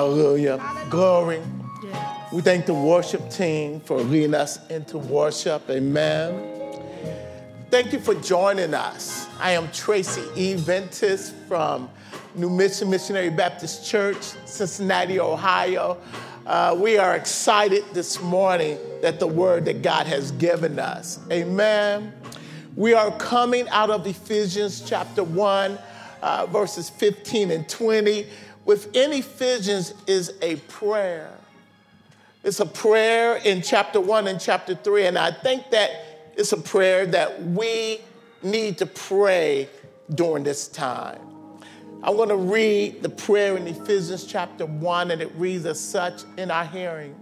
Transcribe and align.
Hallelujah. 0.00 0.58
Glory. 0.88 1.42
We 2.32 2.40
thank 2.40 2.64
the 2.64 2.72
worship 2.72 3.28
team 3.28 3.80
for 3.80 4.00
leading 4.00 4.32
us 4.32 4.58
into 4.70 4.96
worship. 4.96 5.68
Amen. 5.68 6.88
Thank 7.70 7.92
you 7.92 8.00
for 8.00 8.14
joining 8.14 8.72
us. 8.72 9.28
I 9.38 9.50
am 9.50 9.70
Tracy 9.72 10.22
E. 10.34 10.54
Ventus 10.54 11.34
from 11.46 11.90
New 12.34 12.48
Mission 12.48 12.88
Missionary 12.88 13.28
Baptist 13.28 13.84
Church, 13.86 14.22
Cincinnati, 14.46 15.20
Ohio. 15.20 15.98
Uh, 16.46 16.74
we 16.80 16.96
are 16.96 17.14
excited 17.14 17.84
this 17.92 18.22
morning 18.22 18.78
that 19.02 19.20
the 19.20 19.26
word 19.26 19.66
that 19.66 19.82
God 19.82 20.06
has 20.06 20.32
given 20.32 20.78
us. 20.78 21.18
Amen. 21.30 22.14
We 22.74 22.94
are 22.94 23.10
coming 23.18 23.68
out 23.68 23.90
of 23.90 24.06
Ephesians 24.06 24.80
chapter 24.80 25.22
1, 25.22 25.78
uh, 26.22 26.46
verses 26.46 26.88
15 26.88 27.50
and 27.50 27.68
20. 27.68 28.26
Within 28.70 29.12
Ephesians 29.12 29.94
is 30.06 30.34
a 30.42 30.54
prayer. 30.68 31.36
It's 32.44 32.60
a 32.60 32.66
prayer 32.66 33.38
in 33.38 33.62
chapter 33.62 34.00
1 34.00 34.28
and 34.28 34.40
chapter 34.40 34.76
3, 34.76 35.06
and 35.06 35.18
I 35.18 35.32
think 35.32 35.70
that 35.70 35.90
it's 36.36 36.52
a 36.52 36.56
prayer 36.56 37.04
that 37.06 37.42
we 37.42 38.00
need 38.44 38.78
to 38.78 38.86
pray 38.86 39.68
during 40.14 40.44
this 40.44 40.68
time. 40.68 41.18
I'm 42.04 42.14
going 42.14 42.28
to 42.28 42.36
read 42.36 43.02
the 43.02 43.08
prayer 43.08 43.56
in 43.56 43.66
Ephesians 43.66 44.24
chapter 44.24 44.66
1, 44.66 45.10
and 45.10 45.20
it 45.20 45.32
reads 45.34 45.66
as 45.66 45.80
such 45.80 46.22
in 46.36 46.52
our 46.52 46.64
hearing. 46.64 47.16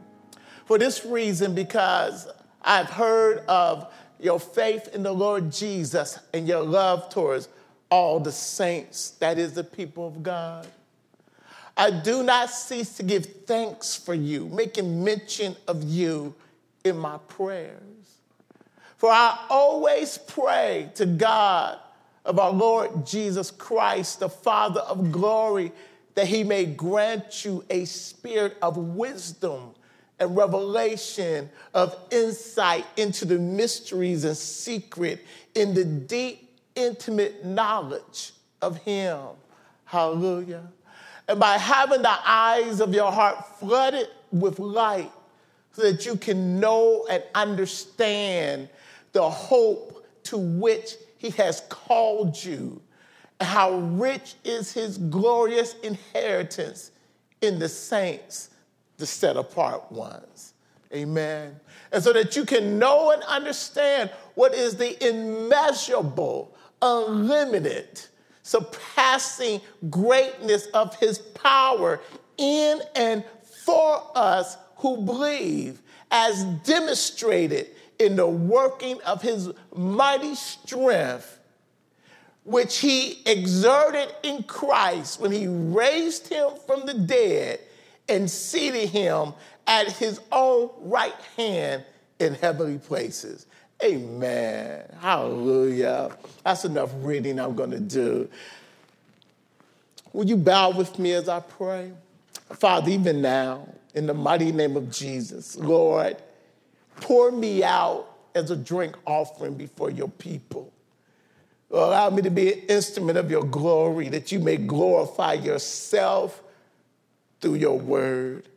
For 0.67 0.77
this 0.77 1.07
reason, 1.07 1.55
because 1.55 2.29
I've 2.61 2.91
heard 2.91 3.39
of 3.47 3.91
your 4.21 4.39
faith 4.39 4.89
in 4.89 5.03
the 5.03 5.15
Lord 5.15 5.51
Jesus 5.51 6.19
and 6.35 6.47
your 6.47 6.63
love 6.63 7.09
towards 7.09 7.49
all 7.91 8.21
the 8.21 8.33
saints, 8.33 9.13
that 9.21 9.39
is, 9.39 9.55
the 9.55 9.65
people 9.65 10.07
of 10.07 10.23
God. 10.23 10.69
I 11.79 11.91
do 11.93 12.25
not 12.25 12.51
cease 12.51 12.97
to 12.97 13.05
give 13.05 13.25
thanks 13.47 13.95
for 13.95 14.13
you, 14.13 14.47
making 14.47 15.05
mention 15.05 15.55
of 15.69 15.85
you 15.85 16.35
in 16.83 16.99
my 16.99 17.19
prayers. 17.29 17.79
For 18.97 19.09
I 19.09 19.47
always 19.49 20.19
pray 20.19 20.91
to 20.97 21.07
God 21.07 21.79
of 22.25 22.41
our 22.41 22.51
Lord 22.51 23.07
Jesus 23.07 23.53
Christ, 23.53 24.19
the 24.19 24.29
Father 24.29 24.81
of 24.81 25.13
glory, 25.13 25.71
that 26.17 26.27
he 26.27 26.43
may 26.43 26.67
grant 26.67 27.45
you 27.45 27.65
a 27.71 27.85
spirit 27.85 28.57
of 28.61 28.77
wisdom 28.77 29.71
and 30.19 30.37
revelation 30.37 31.49
of 31.75 31.97
insight 32.11 32.85
into 32.97 33.25
the 33.25 33.39
mysteries 33.39 34.25
and 34.25 34.37
secret 34.37 35.25
in 35.55 35.75
the 35.75 35.85
deep, 35.85 36.59
intimate 36.75 37.45
knowledge 37.45 38.33
of 38.61 38.79
him. 38.79 39.21
Hallelujah. 39.85 40.65
And 41.29 41.39
by 41.39 41.59
having 41.59 42.03
the 42.03 42.19
eyes 42.29 42.81
of 42.81 42.95
your 42.95 43.13
heart 43.13 43.59
flooded 43.59 44.09
with 44.33 44.59
light, 44.59 45.13
so 45.73 45.83
that 45.83 46.05
you 46.07 46.17
can 46.17 46.59
know 46.59 47.07
and 47.09 47.23
understand 47.35 48.69
the 49.13 49.29
hope 49.29 50.05
to 50.25 50.39
which 50.39 50.95
he 51.19 51.31
has 51.31 51.63
called 51.69 52.43
you, 52.43 52.81
and 53.39 53.49
how 53.49 53.79
rich 53.79 54.35
is 54.43 54.73
his 54.73 54.99
glorious 54.99 55.75
inheritance 55.83 56.91
in 57.43 57.59
the 57.59 57.69
saints, 57.69 58.51
the 58.97 59.07
set 59.07 59.37
apart 59.37 59.93
ones. 59.93 60.55
Amen. 60.93 61.61
And 61.93 62.03
so 62.03 62.13
that 62.13 62.35
you 62.35 62.45
can 62.45 62.79
know 62.79 63.11
and 63.11 63.23
understand 63.25 64.11
what 64.35 64.55
is 64.55 64.77
the 64.77 65.07
immeasurable, 65.07 66.57
unlimited, 66.81 68.01
surpassing 68.49 69.61
greatness 69.91 70.67
of 70.69 70.95
his 70.97 71.19
power 71.19 72.01
in 72.39 72.81
and 72.97 73.23
for 73.65 74.03
us 74.15 74.57
who 74.77 75.03
believe, 75.03 75.83
as 76.11 76.45
demonstrated 76.65 77.67
in 77.99 78.17
the 78.17 78.27
working 78.27 78.99
of 79.03 79.21
his 79.21 79.51
mighty 79.75 80.35
strength, 80.35 81.39
which 82.45 82.79
he 82.79 83.21
exerted 83.27 84.15
in 84.23 84.43
Christ 84.45 85.21
when 85.21 85.31
he 85.31 85.47
raised 85.47 86.29
him 86.29 86.49
from 86.67 86.87
the 86.87 86.95
dead 86.95 87.61
and 88.09 88.31
seated 88.31 88.89
him 88.89 89.35
at 89.67 89.93
his 89.93 90.21
own 90.33 90.71
right 90.81 91.21
hand 91.37 91.85
in 92.19 92.33
heavenly 92.33 92.79
places. 92.79 93.47
Amen. 93.83 94.85
Hallelujah. 95.01 96.17
That's 96.45 96.65
enough 96.65 96.91
reading 96.97 97.39
I'm 97.39 97.55
going 97.55 97.71
to 97.71 97.81
do. 97.81 98.29
Will 100.13 100.27
you 100.27 100.37
bow 100.37 100.71
with 100.71 100.99
me 100.99 101.13
as 101.13 101.29
I 101.29 101.41
pray? 101.41 101.93
Father, 102.53 102.91
even 102.91 103.23
now, 103.23 103.69
in 103.95 104.07
the 104.07 104.15
mighty 104.15 104.53
name 104.53 104.77
of 104.77 104.91
Jesus, 104.91 105.57
Lord, 105.57 106.17
pour 106.97 107.31
me 107.31 107.63
out 107.63 108.07
as 108.35 108.51
a 108.51 108.57
drink 108.57 108.97
offering 109.07 109.55
before 109.55 109.91
your 109.91 110.09
people. 110.09 110.73
Allow 111.71 112.11
me 112.11 112.23
to 112.23 112.31
be 112.31 112.53
an 112.53 112.59
instrument 112.69 113.19
of 113.19 113.31
your 113.31 113.45
glory, 113.45 114.09
that 114.09 114.33
you 114.33 114.41
may 114.41 114.57
glorify 114.57 115.35
yourself 115.35 116.43
through 117.41 117.57
your 117.57 117.79
word. 117.79 118.49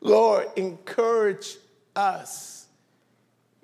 Lord, 0.00 0.48
encourage 0.56 1.56
us. 1.94 2.57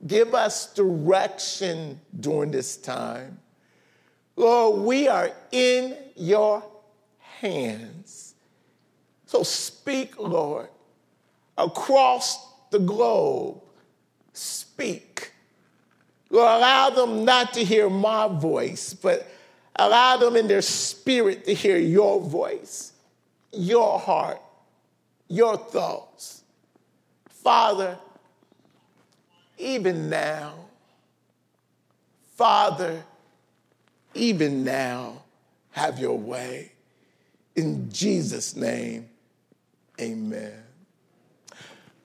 Give 0.07 0.35
us 0.35 0.73
direction 0.75 2.01
during 2.19 2.51
this 2.51 2.77
time. 2.77 3.39
Lord, 4.37 4.83
we 4.83 5.09
are 5.09 5.31
in 5.51 5.97
your 6.17 6.63
hands. 7.19 8.35
So 9.27 9.43
speak, 9.43 10.19
Lord, 10.19 10.69
across 11.57 12.53
the 12.71 12.79
globe. 12.79 13.61
Speak. 14.33 15.33
Lord, 16.31 16.59
allow 16.59 16.91
them 16.91 17.25
not 17.25 17.55
to 17.55 17.65
hear 17.65 17.89
my 17.89 18.27
voice, 18.29 18.93
but 18.93 19.27
allow 19.77 20.17
them 20.17 20.37
in 20.37 20.49
their 20.49 20.63
spirit 20.63 21.45
to 21.45 21.55
hear 21.55 21.79
your 21.79 22.21
voice, 22.21 22.93
your 23.53 23.99
heart, 23.99 24.41
your 25.29 25.57
thoughts. 25.57 26.43
Father, 27.29 27.99
even 29.59 30.09
now, 30.09 30.55
Father, 32.37 33.03
even 34.15 34.65
now, 34.65 35.23
have 35.71 35.99
your 35.99 36.19
way. 36.19 36.73
In 37.57 37.91
Jesus' 37.91 38.57
name, 38.57 39.09
amen. 40.01 40.53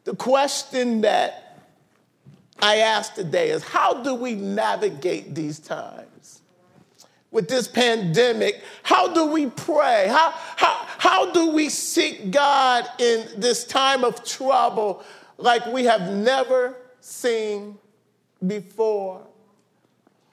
The 0.04 0.16
question 0.16 1.02
that 1.02 1.50
I 2.62 2.78
ask 2.78 3.14
today 3.14 3.50
is 3.50 3.64
how 3.64 4.04
do 4.04 4.16
we 4.16 4.36
navigate 4.36 5.34
these 5.34 5.60
times? 5.60 6.42
With 7.32 7.48
this 7.48 7.68
pandemic, 7.68 8.62
how 8.82 9.14
do 9.14 9.28
we 9.28 9.48
pray? 9.48 10.08
How, 10.10 10.32
how, 10.56 10.86
how 10.98 11.32
do 11.32 11.52
we 11.52 11.70
seek 11.70 12.32
God 12.32 12.90
in 12.98 13.28
this 13.38 13.66
time 13.66 14.04
of 14.04 14.26
trouble 14.26 15.04
like 15.38 15.66
we 15.68 15.84
have 15.86 16.12
never 16.12 16.76
seen 17.02 17.78
before? 18.46 19.22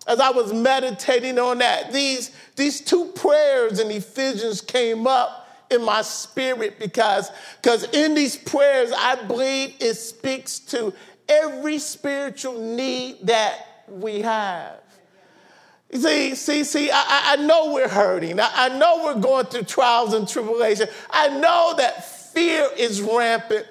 As 0.07 0.21
I 0.21 0.31
was 0.31 0.53
meditating 0.53 1.39
on 1.39 1.59
that, 1.59 1.93
these, 1.93 2.31
these 2.55 2.81
two 2.81 3.07
prayers 3.07 3.81
in 3.81 3.91
Ephesians 3.91 4.61
came 4.61 5.07
up 5.07 5.47
in 5.71 5.85
my 5.85 6.03
spirit 6.03 6.79
because 6.79 7.31
because 7.61 7.85
in 7.93 8.15
these 8.15 8.37
prayers 8.37 8.93
I 8.97 9.17
believe 9.25 9.75
it 9.81 9.95
speaks 9.95 10.61
to 10.61 10.95
every 11.29 11.79
spiritual 11.79 12.61
need 12.61 13.27
that 13.27 13.85
we 13.89 14.21
have. 14.21 14.79
See, 15.93 16.35
see, 16.35 16.65
see, 16.65 16.91
I, 16.93 17.35
I 17.35 17.37
know 17.37 17.73
we're 17.73 17.89
hurting. 17.89 18.41
I, 18.41 18.51
I 18.53 18.69
know 18.77 19.05
we're 19.05 19.21
going 19.21 19.47
through 19.47 19.63
trials 19.63 20.15
and 20.15 20.29
tribulation. 20.29 20.89
I 21.11 21.29
know 21.29 21.75
that 21.77 22.05
fear 22.33 22.69
is 22.77 23.01
rampant, 23.01 23.67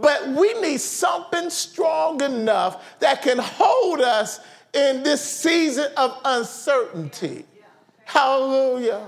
but 0.00 0.28
we 0.28 0.54
need 0.60 0.80
something 0.80 1.50
strong 1.50 2.22
enough 2.22 2.98
that 3.00 3.22
can 3.22 3.38
hold 3.38 4.00
us 4.00 4.40
in 4.72 5.02
this 5.02 5.22
season 5.22 5.90
of 5.96 6.18
uncertainty. 6.24 7.44
Hallelujah. 8.04 9.06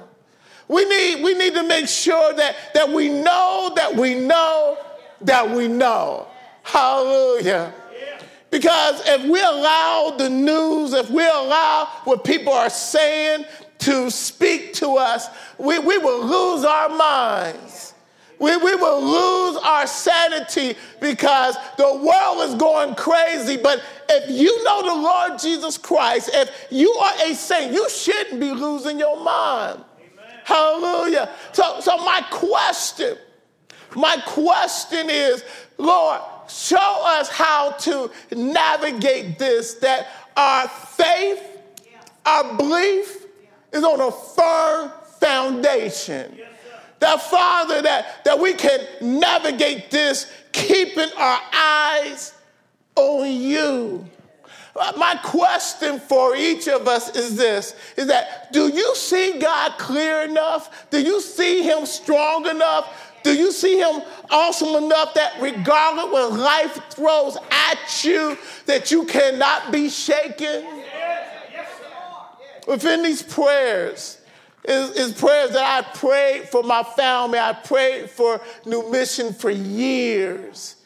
We 0.69 0.85
need, 0.85 1.25
we 1.25 1.35
need 1.35 1.55
to 1.55 1.63
make 1.63 1.89
sure 1.89 2.33
that, 2.35 2.57
that 2.75 2.89
we 2.89 3.09
know 3.09 3.73
that 3.77 3.95
we 3.95 4.15
know 4.15 4.79
that 5.23 5.51
we 5.51 5.69
know. 5.69 6.27
Hallelujah. 6.63 7.75
Because 8.51 9.01
if 9.07 9.23
we 9.25 9.41
allow 9.41 10.15
the 10.17 10.29
news, 10.29 10.93
if 10.93 11.09
we 11.09 11.23
allow 11.23 11.87
what 12.05 12.25
people 12.25 12.53
are 12.53 12.71
saying 12.71 13.45
to 13.79 14.11
speak 14.11 14.75
to 14.75 14.97
us, 14.97 15.29
we, 15.57 15.79
we 15.79 15.99
will 15.99 16.25
lose 16.25 16.65
our 16.65 16.89
minds. 16.89 17.95
We, 18.41 18.57
we 18.57 18.75
will 18.75 19.03
lose 19.03 19.63
our 19.63 19.87
sanity 19.87 20.75
because 21.01 21.57
the 21.77 21.95
world 21.95 22.49
is 22.49 22.55
going 22.55 22.95
crazy. 22.95 23.59
But 23.59 23.83
if 24.09 24.31
you 24.31 24.65
know 24.65 24.83
the 24.83 25.03
Lord 25.03 25.39
Jesus 25.39 25.77
Christ, 25.77 26.31
if 26.33 26.51
you 26.71 26.91
are 26.91 27.15
a 27.27 27.35
saint, 27.35 27.73
you 27.73 27.89
shouldn't 27.91 28.41
be 28.41 28.51
losing 28.51 28.99
your 28.99 29.23
mind. 29.23 29.85
Amen. 29.99 30.41
Hallelujah. 30.45 31.31
So, 31.53 31.81
so, 31.81 31.99
my 31.99 32.25
question 32.31 33.19
My 33.95 34.17
question 34.27 35.11
is, 35.11 35.45
Lord, 35.79 36.21
show 36.49 37.03
us 37.05 37.29
how 37.29 37.73
to 37.73 38.11
navigate 38.31 39.39
this, 39.39 39.75
that 39.75 40.09
our 40.37 40.69
faith, 40.69 41.43
our 42.25 42.57
belief 42.57 43.27
is 43.73 43.85
on 43.85 44.01
a 44.01 44.13
firm 44.13 44.93
foundation. 45.19 46.39
That, 47.01 47.23
Father, 47.23 47.83
that, 47.83 48.25
that 48.25 48.39
we 48.39 48.55
can 48.55 48.81
navigate 49.01 49.91
this, 49.91 50.31
keeping 50.53 51.09
our 51.17 51.41
eyes 51.53 52.35
on 52.95 53.31
you. 53.31 54.07
Uh, 54.77 54.93
my 54.97 55.19
question 55.25 55.99
for 55.99 56.37
each 56.37 56.69
of 56.69 56.87
us 56.87 57.15
is 57.17 57.37
this 57.37 57.75
is 57.97 58.07
that 58.07 58.53
do 58.53 58.69
you 58.69 58.95
see 58.95 59.39
God 59.39 59.77
clear 59.79 60.23
enough? 60.23 60.89
Do 60.91 61.03
you 61.03 61.21
see 61.21 61.63
him 61.63 61.87
strong 61.87 62.47
enough? 62.47 63.11
Do 63.23 63.35
you 63.35 63.53
see 63.53 63.79
him 63.79 64.03
awesome 64.31 64.83
enough 64.83 65.15
that 65.15 65.35
regardless 65.41 66.07
what 66.11 66.33
life 66.33 66.81
throws 66.91 67.37
at 67.51 68.05
you, 68.05 68.39
that 68.67 68.91
you 68.91 69.05
cannot 69.05 69.73
be 69.73 69.91
shaken? 69.91 70.65
Within 72.67 73.03
these 73.03 73.23
prayers, 73.23 74.20
is, 74.65 74.91
is, 74.91 75.13
prayers 75.13 75.51
that 75.53 75.85
I 75.85 75.97
prayed 75.97 76.49
for 76.49 76.63
my 76.63 76.83
family. 76.83 77.39
I 77.39 77.53
prayed 77.53 78.11
for 78.11 78.41
New 78.67 78.91
Mission 78.91 79.33
for 79.33 79.51
years. 79.51 80.77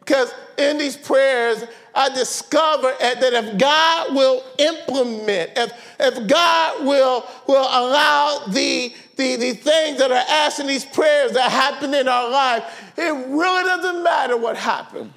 Because 0.00 0.34
in 0.58 0.78
these 0.78 0.96
prayers, 0.96 1.64
I 1.94 2.08
discovered 2.08 2.96
that 3.00 3.32
if 3.32 3.58
God 3.58 4.14
will 4.14 4.42
implement, 4.58 5.52
if, 5.56 5.72
if 6.00 6.26
God 6.26 6.84
will, 6.84 7.24
will 7.46 7.62
allow 7.62 8.46
the, 8.48 8.92
the, 9.16 9.36
the 9.36 9.52
things 9.52 9.98
that 9.98 10.10
are 10.10 10.24
asked 10.28 10.58
in 10.58 10.66
these 10.66 10.84
prayers 10.84 11.32
that 11.32 11.50
happen 11.50 11.94
in 11.94 12.08
our 12.08 12.28
life, 12.28 12.92
it 12.96 13.28
really 13.28 13.64
doesn't 13.64 14.02
matter 14.02 14.36
what 14.36 14.56
happened. 14.56 15.12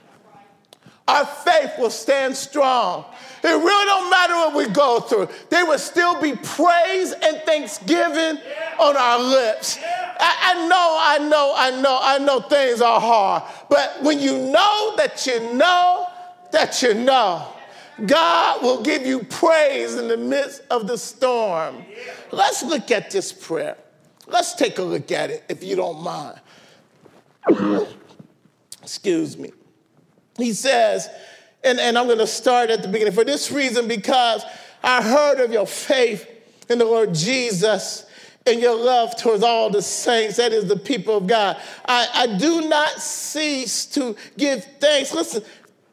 Our 1.07 1.25
faith 1.25 1.71
will 1.77 1.89
stand 1.89 2.35
strong. 2.35 3.05
It 3.43 3.49
really 3.49 3.85
don't 3.85 4.09
matter 4.09 4.35
what 4.35 4.55
we 4.55 4.73
go 4.73 5.01
through. 5.01 5.27
There 5.49 5.65
will 5.65 5.77
still 5.77 6.19
be 6.21 6.33
praise 6.33 7.11
and 7.11 7.41
thanksgiving 7.45 8.41
on 8.79 8.95
our 8.95 9.19
lips. 9.19 9.79
I, 9.81 10.55
I 10.55 10.67
know, 10.67 10.97
I 10.99 11.17
know, 11.29 11.53
I 11.57 11.81
know, 11.81 11.99
I 12.01 12.17
know 12.19 12.39
things 12.39 12.79
are 12.79 13.01
hard. 13.01 13.43
But 13.69 13.97
when 14.01 14.21
you 14.21 14.37
know 14.37 14.95
that 14.95 15.25
you 15.27 15.53
know 15.53 16.07
that 16.53 16.81
you 16.81 16.93
know, 16.93 17.47
God 18.05 18.63
will 18.63 18.81
give 18.81 19.05
you 19.05 19.23
praise 19.23 19.95
in 19.95 20.07
the 20.07 20.17
midst 20.17 20.61
of 20.69 20.87
the 20.87 20.97
storm. 20.97 21.83
Let's 22.31 22.63
look 22.63 22.91
at 22.91 23.11
this 23.11 23.33
prayer. 23.33 23.77
Let's 24.27 24.55
take 24.55 24.77
a 24.77 24.83
look 24.83 25.11
at 25.11 25.29
it, 25.31 25.43
if 25.49 25.63
you 25.63 25.75
don't 25.75 26.01
mind. 26.01 26.39
Excuse 28.81 29.37
me. 29.37 29.51
He 30.37 30.53
says, 30.53 31.09
and, 31.63 31.79
and 31.79 31.97
I'm 31.97 32.07
going 32.07 32.17
to 32.17 32.27
start 32.27 32.69
at 32.69 32.81
the 32.81 32.87
beginning 32.87 33.13
for 33.13 33.23
this 33.23 33.51
reason 33.51 33.87
because 33.87 34.43
I 34.83 35.01
heard 35.01 35.39
of 35.39 35.51
your 35.51 35.65
faith 35.65 36.29
in 36.69 36.77
the 36.77 36.85
Lord 36.85 37.13
Jesus 37.13 38.05
and 38.45 38.59
your 38.59 38.75
love 38.75 39.15
towards 39.15 39.43
all 39.43 39.69
the 39.69 39.81
saints, 39.81 40.37
that 40.37 40.51
is 40.51 40.65
the 40.67 40.75
people 40.75 41.17
of 41.17 41.27
God. 41.27 41.57
I, 41.85 42.07
I 42.13 42.37
do 42.37 42.67
not 42.67 42.89
cease 42.99 43.85
to 43.87 44.15
give 44.37 44.65
thanks. 44.79 45.13
Listen, 45.13 45.43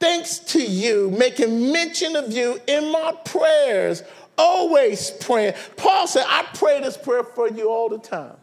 thanks 0.01 0.39
to 0.39 0.61
you, 0.61 1.11
making 1.11 1.71
mention 1.71 2.17
of 2.17 2.33
you 2.33 2.59
in 2.67 2.91
my 2.91 3.13
prayers, 3.25 4.03
always 4.37 5.13
praying. 5.13 5.55
Paul 5.77 6.09
said, 6.09 6.25
I 6.27 6.49
pray 6.55 6.81
this 6.81 6.97
prayer 6.97 7.23
for 7.23 7.49
you 7.49 7.71
all 7.71 7.89
the 7.89 7.99
time. 7.99 8.35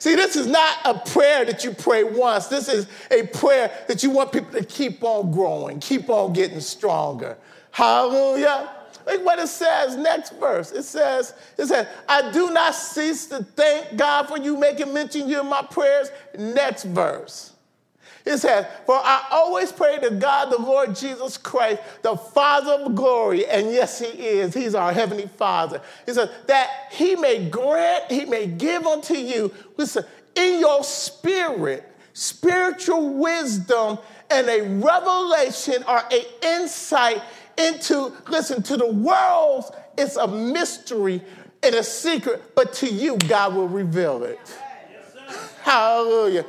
See, 0.00 0.14
this 0.14 0.34
is 0.34 0.46
not 0.46 0.78
a 0.86 0.94
prayer 0.94 1.44
that 1.44 1.62
you 1.62 1.72
pray 1.72 2.04
once. 2.04 2.46
This 2.46 2.68
is 2.68 2.88
a 3.10 3.26
prayer 3.26 3.70
that 3.86 4.02
you 4.02 4.08
want 4.08 4.32
people 4.32 4.50
to 4.52 4.64
keep 4.64 5.04
on 5.04 5.30
growing, 5.30 5.78
keep 5.78 6.08
on 6.08 6.32
getting 6.32 6.60
stronger. 6.60 7.36
Hallelujah. 7.70 8.70
Look 9.06 9.24
what 9.24 9.38
it 9.38 9.48
says 9.48 9.96
next 9.96 10.30
verse. 10.32 10.72
It 10.72 10.84
says, 10.84 11.34
it 11.58 11.66
says, 11.66 11.86
I 12.08 12.30
do 12.32 12.50
not 12.50 12.74
cease 12.74 13.26
to 13.26 13.44
thank 13.44 13.96
God 13.98 14.26
for 14.26 14.38
you 14.38 14.56
making 14.56 14.92
mention 14.92 15.28
you 15.28 15.40
in 15.40 15.46
my 15.46 15.62
prayers. 15.62 16.10
Next 16.38 16.84
verse. 16.84 17.49
It 18.24 18.38
says, 18.38 18.66
For 18.86 18.94
I 18.94 19.26
always 19.30 19.72
pray 19.72 19.98
to 19.98 20.10
God, 20.10 20.50
the 20.50 20.60
Lord 20.60 20.94
Jesus 20.94 21.36
Christ, 21.36 21.80
the 22.02 22.16
Father 22.16 22.72
of 22.72 22.94
glory, 22.94 23.46
and 23.46 23.70
yes, 23.70 23.98
He 23.98 24.06
is. 24.06 24.54
He's 24.54 24.74
our 24.74 24.92
Heavenly 24.92 25.26
Father. 25.26 25.80
He 26.06 26.12
says, 26.12 26.30
that 26.46 26.70
He 26.90 27.16
may 27.16 27.48
grant, 27.48 28.10
He 28.10 28.24
may 28.26 28.46
give 28.46 28.86
unto 28.86 29.14
you, 29.14 29.52
listen, 29.76 30.04
in 30.34 30.60
your 30.60 30.84
spirit, 30.84 31.84
spiritual 32.12 33.14
wisdom 33.14 33.98
and 34.30 34.48
a 34.48 34.62
revelation 34.62 35.82
or 35.88 36.02
a 36.10 36.26
insight 36.42 37.22
into, 37.58 38.12
listen, 38.28 38.62
to 38.62 38.76
the 38.76 38.86
world, 38.86 39.74
it's 39.98 40.16
a 40.16 40.26
mystery 40.26 41.20
and 41.62 41.74
a 41.74 41.84
secret, 41.84 42.54
but 42.54 42.72
to 42.74 42.88
you, 42.88 43.16
God 43.16 43.54
will 43.54 43.68
reveal 43.68 44.22
it. 44.24 44.38
Yes, 44.44 45.54
Hallelujah. 45.62 46.46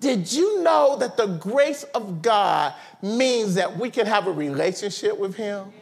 Did 0.00 0.32
you 0.32 0.62
know 0.62 0.96
that 0.98 1.16
the 1.16 1.26
grace 1.26 1.82
of 1.94 2.22
God 2.22 2.74
means 3.02 3.54
that 3.54 3.76
we 3.78 3.90
can 3.90 4.06
have 4.06 4.26
a 4.26 4.32
relationship 4.32 5.18
with 5.18 5.34
Him? 5.34 5.72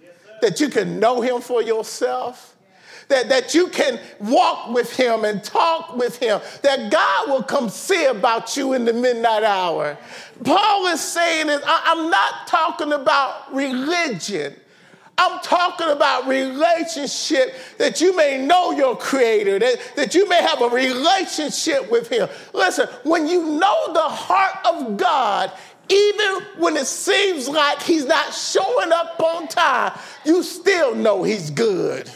Yes, 0.00 0.12
that 0.40 0.60
you 0.60 0.70
can 0.70 0.98
know 0.98 1.20
Him 1.20 1.40
for 1.40 1.62
yourself? 1.62 2.56
That, 3.08 3.28
that 3.28 3.54
you 3.54 3.68
can 3.68 4.00
walk 4.20 4.70
with 4.70 4.96
Him 4.96 5.24
and 5.24 5.44
talk 5.44 5.96
with 5.96 6.18
Him? 6.18 6.40
That 6.62 6.90
God 6.90 7.28
will 7.28 7.42
come 7.42 7.68
see 7.68 8.06
about 8.06 8.56
you 8.56 8.72
in 8.72 8.86
the 8.86 8.92
midnight 8.94 9.42
hour? 9.42 9.98
Paul 10.44 10.86
is 10.86 11.00
saying 11.00 11.48
this, 11.48 11.62
I'm 11.66 12.10
not 12.10 12.46
talking 12.46 12.92
about 12.92 13.52
religion. 13.52 14.54
I'm 15.22 15.38
talking 15.40 15.88
about 15.88 16.26
relationship 16.26 17.54
that 17.78 18.00
you 18.00 18.16
may 18.16 18.44
know 18.44 18.72
your 18.72 18.96
creator, 18.96 19.56
that, 19.56 19.76
that 19.94 20.14
you 20.16 20.28
may 20.28 20.42
have 20.42 20.60
a 20.60 20.68
relationship 20.68 21.88
with 21.92 22.08
him. 22.08 22.28
Listen, 22.52 22.88
when 23.04 23.28
you 23.28 23.44
know 23.44 23.92
the 23.92 24.00
heart 24.00 24.56
of 24.66 24.96
God, 24.96 25.52
even 25.88 26.42
when 26.58 26.76
it 26.76 26.88
seems 26.88 27.48
like 27.48 27.80
he's 27.82 28.04
not 28.04 28.34
showing 28.34 28.90
up 28.90 29.20
on 29.20 29.46
time, 29.46 29.96
you 30.24 30.42
still 30.42 30.92
know 30.96 31.22
he's 31.22 31.50
good. 31.50 32.10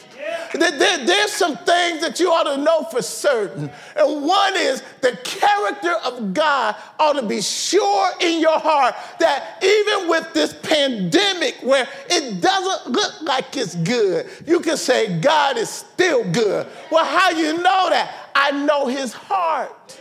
There, 0.55 1.07
there's 1.07 1.33
some 1.33 1.57
things 1.59 2.01
that 2.01 2.19
you 2.19 2.31
ought 2.31 2.45
to 2.45 2.57
know 2.57 2.85
for 2.85 3.03
certain. 3.03 3.71
And 3.97 4.25
one 4.25 4.57
is 4.57 4.83
the 5.01 5.17
character 5.25 5.95
of 6.05 6.33
God 6.33 6.77
ought 6.99 7.15
to 7.15 7.23
be 7.23 7.41
sure 7.43 8.13
in 8.21 8.41
your 8.41 8.59
heart 8.59 8.95
that 9.19 9.63
even 9.63 10.09
with 10.09 10.33
this 10.33 10.55
pandemic 10.63 11.57
where 11.63 11.89
it 12.09 12.41
doesn't 12.41 12.93
look 12.93 13.23
like 13.23 13.57
it's 13.57 13.75
good, 13.77 14.29
you 14.47 14.61
can 14.61 14.77
say, 14.77 15.21
God 15.21 15.59
is 15.59 15.69
still 15.69 16.25
good. 16.31 16.67
Well, 16.91 17.05
how 17.05 17.31
you 17.31 17.55
know 17.55 17.91
that? 17.91 18.31
I 18.35 18.53
know 18.53 18.87
his 18.87 19.13
heart. 19.13 20.01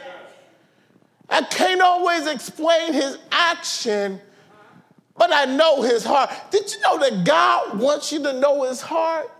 I 1.29 1.41
can't 1.41 1.81
always 1.81 2.27
explain 2.27 2.93
his 2.93 3.17
action, 3.31 4.21
but 5.17 5.33
I 5.33 5.45
know 5.45 5.81
his 5.81 6.03
heart. 6.03 6.29
Did 6.51 6.71
you 6.71 6.79
know 6.81 6.99
that 6.99 7.25
God 7.25 7.79
wants 7.79 8.11
you 8.11 8.21
to 8.23 8.33
know 8.33 8.63
his 8.63 8.81
heart? 8.81 9.31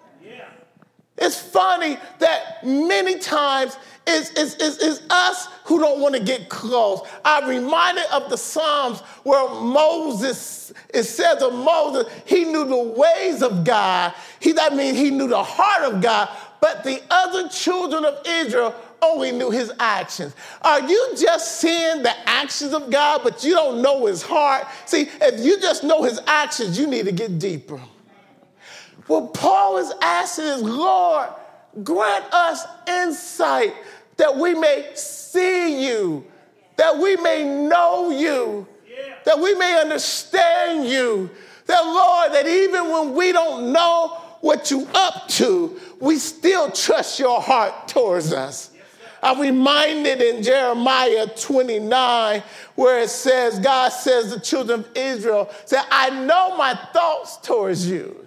It's 1.18 1.40
funny 1.40 1.98
that 2.20 2.66
many 2.66 3.20
times 3.20 3.78
it's, 4.08 4.30
it's, 4.32 4.56
it's, 4.56 4.84
it's, 4.84 5.02
us 5.10 5.48
who 5.64 5.80
don't 5.80 6.00
want 6.00 6.14
to 6.14 6.22
get 6.22 6.50
close. 6.50 7.02
I'm 7.24 7.50
reminded 7.50 8.06
of 8.12 8.30
the 8.30 8.38
Psalms 8.38 9.00
where 9.24 9.50
Moses, 9.50 10.74
it 10.94 11.04
says 11.04 11.42
of 11.42 11.54
Moses, 11.54 12.12
he 12.26 12.44
knew 12.44 12.66
the 12.66 12.78
ways 12.78 13.42
of 13.42 13.64
God. 13.64 14.14
He, 14.40 14.52
that 14.52 14.76
means 14.76 14.98
he 14.98 15.10
knew 15.10 15.28
the 15.28 15.42
heart 15.42 15.92
of 15.92 16.02
God, 16.02 16.30
but 16.62 16.84
the 16.84 17.02
other 17.10 17.50
children 17.50 18.06
of 18.06 18.22
Israel 18.26 18.76
only 19.02 19.32
knew 19.32 19.50
his 19.50 19.72
actions. 19.80 20.36
Are 20.62 20.82
you 20.82 21.14
just 21.18 21.60
seeing 21.60 22.04
the 22.04 22.14
actions 22.30 22.74
of 22.74 22.92
God, 22.92 23.22
but 23.24 23.44
you 23.44 23.54
don't 23.54 23.82
know 23.82 24.06
his 24.06 24.22
heart? 24.22 24.68
See, 24.86 25.10
if 25.22 25.44
you 25.44 25.60
just 25.60 25.84
know 25.84 26.04
his 26.04 26.20
actions, 26.28 26.78
you 26.78 26.88
need 26.88 27.06
to 27.06 27.12
get 27.12 27.40
deeper. 27.40 27.80
What 29.08 29.34
Paul 29.34 29.78
is 29.78 29.94
asking 30.02 30.46
is, 30.46 30.62
Lord, 30.64 31.30
grant 31.84 32.26
us 32.34 32.66
insight 32.88 33.74
that 34.18 34.36
we 34.36 34.56
may 34.56 34.92
see 34.96 35.86
you, 35.86 36.26
that 36.78 36.98
we 36.98 37.16
may 37.18 37.44
know 37.44 38.10
you, 38.10 38.68
that 39.26 39.40
we 39.40 39.54
may 39.56 39.80
understand 39.80 40.88
you. 40.88 41.30
That, 41.68 41.82
Lord, 41.82 42.34
that 42.34 42.48
even 42.48 42.90
when 42.90 43.14
we 43.14 43.32
don't 43.32 43.72
know 43.74 44.22
what 44.42 44.70
you 44.72 44.88
up 44.94 45.28
to, 45.30 45.80
we 46.00 46.18
still 46.18 46.72
trust 46.72 47.20
your 47.20 47.42
heart 47.42 47.88
towards 47.88 48.32
us. 48.32 48.72
I'm 49.24 49.40
reminded 49.40 50.22
in 50.22 50.44
Jeremiah 50.44 51.26
29 51.28 52.44
where 52.76 53.00
it 53.00 53.10
says, 53.10 53.58
God 53.60 53.90
says 53.90 54.30
the 54.30 54.40
children 54.40 54.82
of 54.82 54.90
Israel, 54.96 55.50
say, 55.66 55.80
I 55.90 56.12
know 56.12 56.56
my 56.56 56.76
thoughts 56.94 57.38
towards 57.38 57.90
you 57.90 58.25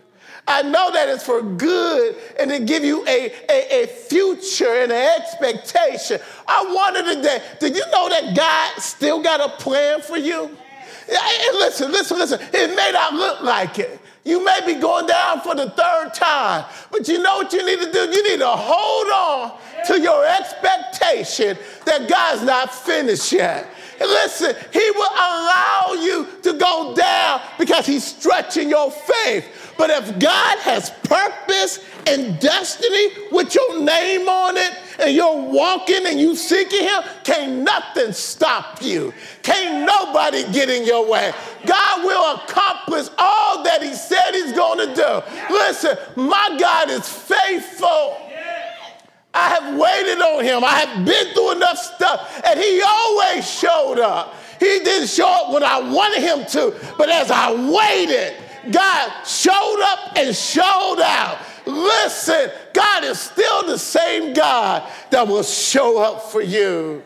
I 0.48 0.62
know 0.62 0.90
that 0.92 1.08
it's 1.10 1.24
for 1.24 1.42
good 1.42 2.16
and 2.40 2.50
to 2.50 2.58
give 2.60 2.82
you 2.82 3.06
a, 3.06 3.30
a, 3.50 3.82
a 3.82 3.86
future 3.86 4.82
and 4.82 4.90
an 4.90 5.20
expectation. 5.20 6.20
I 6.46 6.64
wonder 6.74 7.14
today, 7.14 7.42
did 7.60 7.76
you 7.76 7.84
know 7.92 8.08
that 8.08 8.34
God 8.34 8.82
still 8.82 9.22
got 9.22 9.40
a 9.40 9.50
plan 9.62 10.00
for 10.00 10.16
you? 10.16 10.44
And 10.46 11.58
listen, 11.58 11.92
listen, 11.92 12.18
listen. 12.18 12.40
It 12.52 12.74
may 12.74 12.90
not 12.92 13.14
look 13.14 13.42
like 13.42 13.78
it. 13.78 14.00
You 14.24 14.44
may 14.44 14.60
be 14.66 14.74
going 14.74 15.06
down 15.06 15.40
for 15.40 15.54
the 15.54 15.70
third 15.70 16.12
time, 16.12 16.66
but 16.90 17.08
you 17.08 17.22
know 17.22 17.38
what 17.38 17.52
you 17.52 17.64
need 17.64 17.80
to 17.80 17.90
do? 17.90 18.00
You 18.00 18.30
need 18.30 18.40
to 18.40 18.48
hold 18.48 19.06
on 19.08 19.58
to 19.86 20.00
your 20.00 20.26
expectation 20.26 21.56
that 21.86 22.10
God's 22.10 22.42
not 22.42 22.74
finished 22.74 23.32
yet. 23.32 23.66
And 24.00 24.08
listen, 24.10 24.54
He 24.72 24.90
will 24.90 25.12
allow 25.12 25.96
you 25.98 26.26
to 26.42 26.52
go 26.54 26.94
down 26.94 27.40
because 27.58 27.86
He's 27.86 28.04
stretching 28.04 28.68
your 28.68 28.90
faith. 28.90 29.67
But 29.78 29.90
if 29.90 30.18
God 30.18 30.58
has 30.58 30.90
purpose 31.04 31.88
and 32.06 32.38
destiny 32.40 33.08
with 33.30 33.54
your 33.54 33.80
name 33.80 34.28
on 34.28 34.56
it, 34.56 34.74
and 34.98 35.14
you're 35.14 35.40
walking 35.40 36.04
and 36.04 36.18
you 36.20 36.34
seeking 36.34 36.82
Him, 36.82 37.02
can't 37.22 37.62
nothing 37.62 38.12
stop 38.12 38.82
you. 38.82 39.14
Can't 39.42 39.86
nobody 39.86 40.42
get 40.52 40.68
in 40.68 40.84
your 40.84 41.08
way. 41.08 41.32
God 41.64 42.04
will 42.04 42.36
accomplish 42.36 43.06
all 43.16 43.62
that 43.62 43.80
He 43.80 43.94
said 43.94 44.32
He's 44.32 44.52
going 44.52 44.88
to 44.88 44.94
do. 44.94 45.54
Listen, 45.54 45.96
my 46.16 46.56
God 46.58 46.90
is 46.90 47.08
faithful. 47.08 48.16
I 49.32 49.50
have 49.50 49.78
waited 49.78 50.20
on 50.20 50.42
him. 50.42 50.64
I 50.64 50.80
have 50.80 51.06
been 51.06 51.32
through 51.34 51.52
enough 51.52 51.78
stuff, 51.78 52.42
and 52.44 52.58
he 52.58 52.82
always 52.84 53.48
showed 53.48 54.00
up. 54.00 54.34
He 54.58 54.80
didn't 54.80 55.08
show 55.08 55.28
up 55.28 55.52
when 55.52 55.62
I 55.62 55.78
wanted 55.78 56.22
him 56.22 56.44
to, 56.46 56.74
but 56.96 57.08
as 57.08 57.30
I 57.30 57.52
waited, 57.52 58.34
God 58.72 59.24
showed 59.24 59.82
up 59.82 60.16
and 60.16 60.34
showed 60.34 61.00
out. 61.02 61.38
Listen, 61.66 62.50
God 62.72 63.04
is 63.04 63.20
still 63.20 63.66
the 63.66 63.78
same 63.78 64.32
God 64.32 64.90
that 65.10 65.26
will 65.26 65.42
show 65.42 66.00
up 66.00 66.22
for 66.22 66.40
you. 66.40 67.02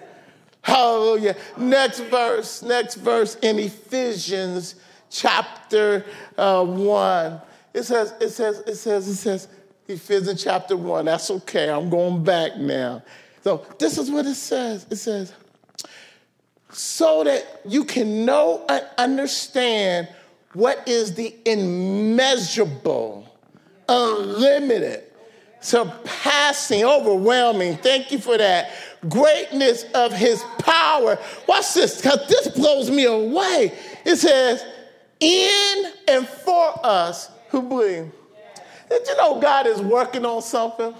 Hallelujah. 0.62 1.36
Next 1.56 2.00
verse, 2.00 2.62
next 2.62 2.94
verse 2.96 3.34
in 3.36 3.58
Ephesians 3.58 4.76
chapter 5.10 6.04
uh, 6.38 6.64
1. 6.64 7.40
It 7.74 7.82
says, 7.82 8.14
it 8.20 8.30
says, 8.30 8.60
it 8.60 8.76
says, 8.76 9.08
it 9.08 9.14
says, 9.14 9.48
Ephesians 9.88 10.42
chapter 10.42 10.76
1. 10.76 11.04
That's 11.06 11.30
okay. 11.30 11.68
I'm 11.68 11.90
going 11.90 12.22
back 12.22 12.56
now. 12.56 13.02
So 13.42 13.66
this 13.78 13.98
is 13.98 14.10
what 14.10 14.26
it 14.26 14.34
says. 14.34 14.86
It 14.88 14.96
says, 14.96 15.32
so 16.70 17.24
that 17.24 17.60
you 17.66 17.84
can 17.84 18.24
know 18.24 18.64
and 18.68 18.84
understand 18.96 20.08
what 20.54 20.86
is 20.86 21.14
the 21.14 21.34
immeasurable, 21.46 23.26
unlimited, 23.88 25.04
surpassing, 25.60 26.84
overwhelming, 26.84 27.76
thank 27.78 28.12
you 28.12 28.18
for 28.18 28.36
that, 28.36 28.72
greatness 29.08 29.84
of 29.94 30.12
his 30.12 30.42
power. 30.58 31.18
Watch 31.48 31.74
this, 31.74 31.96
because 32.00 32.28
this 32.28 32.48
blows 32.48 32.90
me 32.90 33.04
away. 33.04 33.72
It 34.04 34.16
says, 34.16 34.64
in 35.20 35.92
and 36.08 36.28
for 36.28 36.80
us 36.84 37.30
who 37.48 37.62
believe. 37.62 38.10
Did 38.90 39.08
you 39.08 39.16
know 39.16 39.40
God 39.40 39.66
is 39.66 39.80
working 39.80 40.26
on 40.26 40.42
something? 40.42 40.94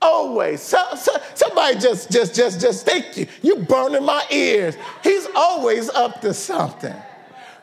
Always. 0.00 0.60
So, 0.60 0.78
so, 0.96 1.12
somebody 1.34 1.78
just, 1.78 2.10
just, 2.10 2.34
just, 2.34 2.60
just 2.60 2.86
thank 2.86 3.16
you. 3.16 3.26
You're 3.40 3.64
burning 3.64 4.04
my 4.04 4.24
ears. 4.30 4.76
He's 5.02 5.26
always 5.34 5.88
up 5.88 6.20
to 6.20 6.34
something 6.34 6.94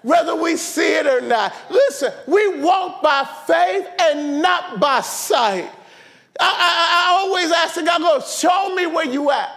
whether 0.02 0.36
we 0.36 0.56
see 0.56 0.96
it 0.96 1.06
or 1.06 1.22
not. 1.22 1.54
Listen, 1.70 2.14
we 2.28 2.60
walk 2.60 3.02
by 3.02 3.28
faith 3.46 3.88
and 4.00 4.42
not 4.42 4.80
by 4.80 5.02
sight. 5.02 5.70
I, 6.40 6.46
I, 6.46 7.06
I 7.06 7.20
always 7.20 7.52
ask 7.52 7.76
the 7.76 7.84
God, 7.84 8.00
go, 8.00 8.22
show 8.22 8.74
me 8.76 8.88
where 8.88 9.06
you 9.06 9.30
at. 9.32 9.50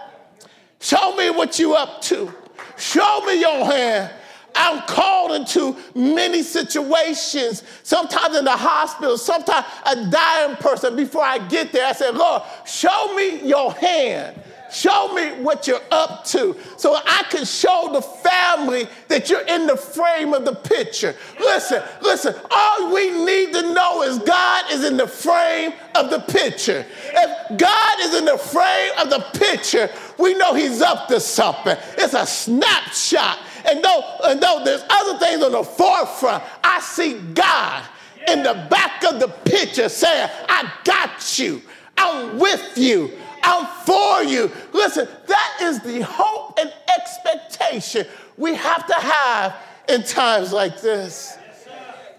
Show 0.79 1.15
me 1.15 1.29
what 1.29 1.59
you 1.59 1.75
up 1.75 2.01
to. 2.03 2.33
Show 2.77 3.21
me 3.25 3.39
your 3.39 3.65
hand. 3.65 4.11
I'm 4.55 4.81
called 4.83 5.31
into 5.31 5.75
many 5.95 6.43
situations, 6.43 7.63
sometimes 7.83 8.37
in 8.37 8.45
the 8.45 8.55
hospital, 8.55 9.17
sometimes 9.17 9.65
a 9.85 10.09
dying 10.09 10.55
person. 10.57 10.95
Before 10.95 11.23
I 11.23 11.39
get 11.47 11.71
there, 11.71 11.87
I 11.87 11.93
said, 11.93 12.15
Lord, 12.15 12.43
show 12.65 13.15
me 13.15 13.47
your 13.47 13.73
hand. 13.73 14.39
Show 14.73 15.13
me 15.13 15.43
what 15.43 15.67
you're 15.67 15.79
up 15.91 16.25
to 16.25 16.57
so 16.77 16.95
I 16.95 17.23
can 17.29 17.45
show 17.45 17.91
the 17.93 18.01
family 18.01 18.87
that 19.07 19.29
you're 19.29 19.45
in 19.45 19.67
the 19.67 19.77
frame 19.77 20.33
of 20.33 20.45
the 20.45 20.55
picture. 20.55 21.15
Listen, 21.39 21.83
listen, 22.01 22.33
all 22.49 22.91
we 22.91 23.11
need 23.23 23.53
to 23.53 23.73
know 23.73 24.01
is 24.01 24.17
God 24.19 24.65
is 24.71 24.83
in 24.83 24.97
the 24.97 25.07
frame 25.07 25.73
of 25.93 26.09
the 26.09 26.19
picture. 26.19 26.85
If 27.05 27.57
God 27.59 27.99
is 27.99 28.15
in 28.15 28.25
the 28.25 28.37
frame 28.37 28.91
of 28.99 29.11
the 29.11 29.19
picture, 29.37 29.91
we 30.17 30.33
know 30.33 30.55
He's 30.55 30.81
up 30.81 31.07
to 31.09 31.19
something. 31.19 31.77
It's 31.97 32.15
a 32.15 32.25
snapshot. 32.25 33.37
And 33.65 33.83
though, 33.83 34.17
and 34.25 34.41
though 34.41 34.63
there's 34.65 34.83
other 34.89 35.19
things 35.19 35.43
on 35.43 35.51
the 35.51 35.63
forefront, 35.63 36.43
I 36.63 36.79
see 36.79 37.19
God 37.35 37.83
in 38.27 38.41
the 38.41 38.67
back 38.71 39.03
of 39.03 39.19
the 39.19 39.27
picture 39.27 39.87
saying, 39.87 40.29
I 40.49 40.71
got 40.83 41.37
you. 41.37 41.61
I'm 41.97 42.39
with 42.39 42.77
you. 42.77 43.11
I'm 43.43 43.65
for 43.85 44.23
you. 44.23 44.51
Listen, 44.71 45.07
that 45.27 45.57
is 45.61 45.81
the 45.81 46.01
hope 46.01 46.57
and 46.59 46.73
expectation 46.97 48.07
we 48.37 48.55
have 48.55 48.87
to 48.87 48.93
have 48.93 49.55
in 49.89 50.03
times 50.03 50.53
like 50.53 50.81
this. 50.81 51.37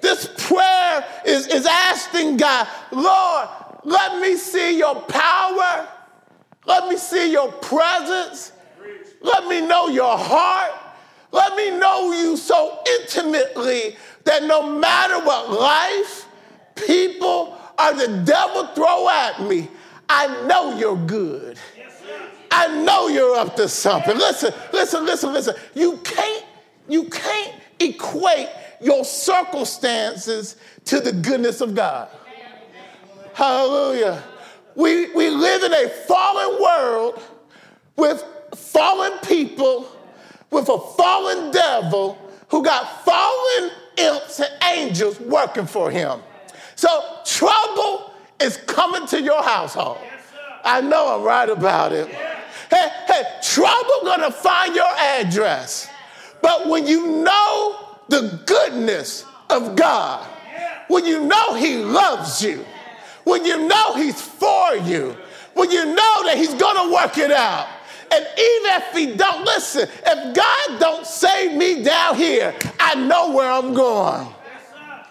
This 0.00 0.28
prayer 0.48 1.04
is, 1.24 1.46
is 1.46 1.66
asking 1.66 2.36
God, 2.36 2.68
Lord, 2.92 3.48
let 3.84 4.20
me 4.20 4.36
see 4.36 4.78
your 4.78 5.00
power. 5.02 5.88
Let 6.66 6.88
me 6.88 6.96
see 6.96 7.32
your 7.32 7.50
presence. 7.52 8.52
Let 9.22 9.46
me 9.46 9.66
know 9.66 9.88
your 9.88 10.16
heart. 10.18 10.72
Let 11.32 11.56
me 11.56 11.70
know 11.78 12.12
you 12.12 12.36
so 12.36 12.82
intimately 13.00 13.96
that 14.24 14.44
no 14.44 14.78
matter 14.78 15.18
what 15.24 15.50
life, 15.50 16.26
people, 16.76 17.58
or 17.78 17.94
the 17.94 18.22
devil 18.24 18.66
throw 18.68 19.08
at 19.08 19.42
me, 19.42 19.68
I 20.08 20.46
know 20.46 20.78
you're 20.78 20.96
good. 20.96 21.58
I 22.50 22.82
know 22.84 23.08
you're 23.08 23.36
up 23.36 23.56
to 23.56 23.68
something. 23.68 24.16
Listen, 24.16 24.52
listen, 24.72 25.04
listen, 25.04 25.32
listen. 25.32 25.54
You 25.74 25.98
can't, 25.98 26.44
you 26.88 27.04
can't 27.04 27.54
equate 27.80 28.48
your 28.80 29.04
circumstances 29.04 30.56
to 30.84 31.00
the 31.00 31.12
goodness 31.12 31.60
of 31.60 31.74
God. 31.74 32.08
Hallelujah. 33.32 34.22
We, 34.76 35.10
we 35.12 35.30
live 35.30 35.64
in 35.64 35.72
a 35.72 35.88
fallen 35.88 36.62
world 36.62 37.22
with 37.96 38.24
fallen 38.54 39.18
people, 39.18 39.88
with 40.50 40.68
a 40.68 40.78
fallen 40.78 41.50
devil 41.50 42.18
who 42.48 42.62
got 42.62 43.04
fallen 43.04 43.70
imps 43.96 44.40
and 44.40 44.50
angels 44.62 45.18
working 45.20 45.66
for 45.66 45.90
him. 45.90 46.20
So 46.76 47.18
trouble 47.24 48.13
is 48.44 48.58
coming 48.58 49.06
to 49.08 49.20
your 49.20 49.42
household. 49.42 49.98
I 50.64 50.80
know 50.80 51.16
I'm 51.16 51.22
right 51.22 51.48
about 51.48 51.92
it. 51.92 52.08
Hey, 52.70 52.88
hey, 53.06 53.22
trouble 53.42 54.00
gonna 54.04 54.30
find 54.30 54.74
your 54.74 54.88
address. 54.96 55.88
But 56.42 56.68
when 56.68 56.86
you 56.86 57.22
know 57.24 57.88
the 58.08 58.40
goodness 58.46 59.24
of 59.48 59.76
God, 59.76 60.26
when 60.88 61.04
you 61.06 61.24
know 61.24 61.54
He 61.54 61.78
loves 61.78 62.42
you, 62.42 62.64
when 63.24 63.44
you 63.44 63.66
know 63.66 63.94
He's 63.94 64.20
for 64.20 64.74
you, 64.76 65.16
when 65.54 65.70
you 65.70 65.84
know 65.84 66.24
that 66.24 66.34
He's 66.36 66.54
gonna 66.54 66.92
work 66.92 67.16
it 67.18 67.30
out, 67.30 67.66
and 68.12 68.24
even 68.24 68.70
if 68.72 68.92
He 68.92 69.16
don't 69.16 69.44
listen, 69.44 69.88
if 70.06 70.36
God 70.36 70.80
don't 70.80 71.06
save 71.06 71.56
me 71.56 71.82
down 71.82 72.16
here, 72.16 72.54
I 72.78 72.94
know 72.94 73.32
where 73.32 73.50
I'm 73.50 73.72
going. 73.74 74.26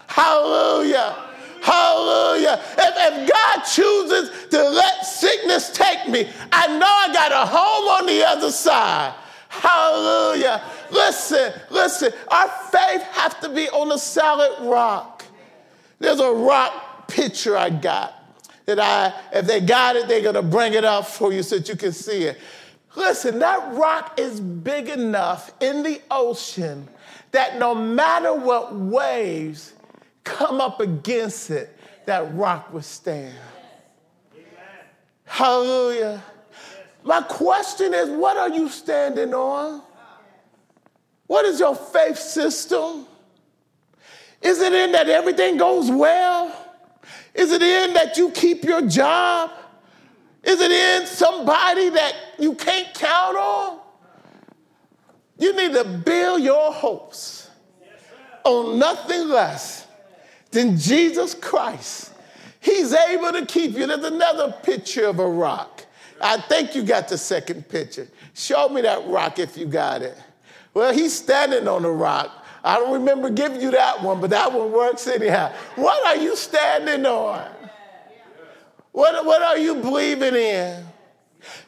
Hallelujah. 0.08 1.33
Hallelujah. 1.64 2.62
If, 2.78 2.94
if 2.98 3.32
God 3.32 3.62
chooses 3.62 4.48
to 4.50 4.70
let 4.70 5.06
sickness 5.06 5.70
take 5.70 6.10
me, 6.10 6.30
I 6.52 6.68
know 6.78 6.86
I 6.86 7.14
got 7.14 7.32
a 7.32 7.46
home 7.46 7.88
on 7.88 8.06
the 8.06 8.28
other 8.28 8.52
side. 8.52 9.14
Hallelujah. 9.48 10.62
Listen, 10.92 11.54
listen, 11.70 12.12
our 12.28 12.50
faith 12.50 13.04
has 13.04 13.36
to 13.36 13.48
be 13.48 13.70
on 13.70 13.94
a 13.94 13.98
solid 13.98 14.70
rock. 14.70 15.24
There's 16.00 16.20
a 16.20 16.34
rock 16.34 17.08
picture 17.08 17.56
I 17.56 17.70
got 17.70 18.14
that 18.66 18.80
I, 18.82 19.14
if 19.32 19.48
they 19.48 19.62
got 19.62 19.96
it, 19.96 20.10
they're 20.10 20.22
going 20.22 20.36
to 20.36 20.42
bring 20.42 20.74
it 20.74 20.84
up 20.84 21.08
for 21.08 21.32
you 21.32 21.44
so 21.44 21.60
that 21.60 21.70
you 21.70 21.78
can 21.78 21.94
see 21.94 22.24
it. 22.24 22.40
Listen, 22.98 23.40
that 23.40 23.74
rock 23.74 24.20
is 24.20 24.42
big 24.42 24.90
enough 24.90 25.54
in 25.62 25.82
the 25.82 26.02
ocean 26.12 26.90
that 27.32 27.58
no 27.58 27.74
matter 27.74 28.34
what 28.34 28.76
waves 28.76 29.74
come 30.24 30.62
up 30.62 30.80
against 30.80 31.50
it, 31.50 31.78
that 32.06 32.34
rock 32.36 32.74
will 32.74 32.82
stand. 32.82 33.36
Hallelujah. 35.26 36.22
My 37.04 37.22
question 37.22 37.94
is 37.94 38.10
what 38.10 38.38
are 38.38 38.50
you 38.50 38.70
standing 38.70 39.34
on? 39.34 39.82
What 41.28 41.46
is 41.46 41.60
your 41.60 41.76
faith 41.76 42.18
system? 42.18 43.08
Is 44.42 44.60
it 44.60 44.74
in 44.74 44.92
that 44.92 45.10
everything 45.10 45.58
goes 45.58 45.90
well? 45.90 46.56
Is 47.34 47.52
it 47.52 47.62
in 47.62 47.94
that 47.94 48.18
you 48.18 48.30
keep 48.32 48.64
your 48.64 48.82
job? 48.82 49.52
Is 50.44 50.60
it 50.60 50.72
in 50.72 51.08
somebody 51.08 51.90
that 51.90 52.14
you 52.38 52.54
can't 52.54 52.94
count 52.94 53.38
on? 53.38 53.80
You 55.38 55.56
need 55.56 55.74
to 55.74 55.84
build 55.84 56.42
your 56.42 56.72
hopes 56.72 57.50
on 58.44 58.78
nothing 58.78 59.30
less 59.30 59.83
than 60.54 60.78
Jesus 60.78 61.34
Christ. 61.34 62.14
He's 62.60 62.94
able 62.94 63.34
to 63.34 63.46
keep 63.46 63.74
you. 63.74 63.86
There's 63.86 64.06
another 64.06 64.54
picture 64.64 65.08
of 65.08 65.20
a 65.20 65.28
rock. 65.28 65.86
I 66.22 66.38
think 66.38 66.76
you 66.76 66.84
got 66.84 67.10
the 67.10 67.18
second 67.18 67.68
picture. 67.68 68.08
Show 68.34 68.70
me 68.70 68.82
that 68.82 69.06
rock 69.08 69.40
if 69.40 69.58
you 69.58 69.66
got 69.66 70.02
it. 70.02 70.18
Well, 70.74 70.94
he's 70.94 71.14
standing 71.14 71.68
on 71.68 71.82
the 71.82 71.92
rock. 71.92 72.32
I 72.64 72.78
don't 72.78 72.94
remember 72.94 73.30
giving 73.30 73.60
you 73.60 73.72
that 73.72 74.02
one, 74.02 74.22
but 74.22 74.30
that 74.30 74.52
one 74.54 74.72
works 74.72 75.06
anyhow. 75.08 75.52
What 75.76 76.06
are 76.06 76.16
you 76.16 76.36
standing 76.38 77.06
on? 77.06 77.52
What, 78.94 79.26
what 79.26 79.42
are 79.42 79.58
you 79.58 79.76
believing 79.76 80.36
in? 80.36 80.86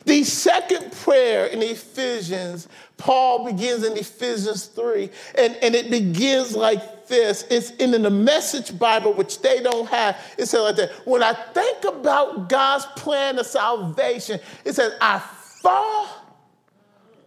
The 0.06 0.24
second 0.24 0.92
prayer 0.92 1.48
in 1.48 1.62
Ephesians, 1.62 2.68
Paul 2.98 3.46
begins 3.46 3.84
in 3.84 3.98
Ephesians 3.98 4.66
3, 4.66 5.10
and, 5.38 5.56
and 5.62 5.76
it 5.76 5.90
begins 5.90 6.56
like 6.56 7.08
this. 7.08 7.46
It's 7.50 7.72
in 7.72 7.92
the 7.92 8.10
message 8.10 8.78
Bible, 8.78 9.14
which 9.14 9.42
they 9.42 9.62
don't 9.62 9.88
have. 9.90 10.18
It 10.38 10.46
says 10.48 10.62
like 10.62 10.76
that. 10.78 10.92
When 11.06 11.24
I 11.24 11.34
think 11.34 11.84
about 11.84 12.50
God's 12.50 12.86
plan 12.96 13.40
of 13.40 13.46
salvation, 13.46 14.40
it 14.64 14.74
says, 14.74 14.94
I 15.02 15.20
fall 15.20 16.08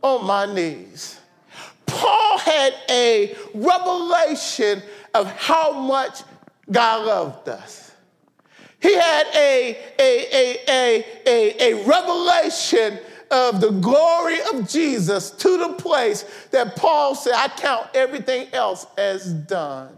on 0.03 0.27
my 0.27 0.53
knees. 0.53 1.19
Paul 1.87 2.39
had 2.39 2.75
a 2.91 3.37
revelation 3.55 4.83
of 5.15 5.27
how 5.33 5.73
much 5.73 6.23
God 6.71 7.07
loved 7.07 7.49
us. 7.49 7.88
He 8.81 8.95
had 8.95 9.27
a, 9.35 9.79
a, 9.99 10.27
a, 10.33 10.61
a, 10.69 11.05
a, 11.27 11.73
a 11.73 11.85
revelation 11.85 12.99
of 13.31 13.61
the 13.61 13.71
glory 13.71 14.39
of 14.53 14.69
Jesus 14.69 15.31
to 15.33 15.59
the 15.59 15.75
place 15.75 16.25
that 16.51 16.77
Paul 16.77 17.15
said, 17.15 17.35
I 17.35 17.49
count 17.49 17.89
everything 17.95 18.49
else 18.53 18.87
as 18.97 19.33
done. 19.33 19.95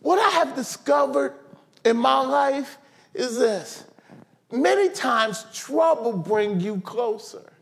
What 0.00 0.18
I 0.18 0.30
have 0.38 0.54
discovered 0.54 1.34
in 1.84 1.96
my 1.96 2.20
life 2.20 2.78
is 3.12 3.38
this 3.38 3.84
many 4.52 4.88
times 4.90 5.44
trouble 5.52 6.12
bring 6.12 6.60
you 6.60 6.80
closer. 6.80 7.52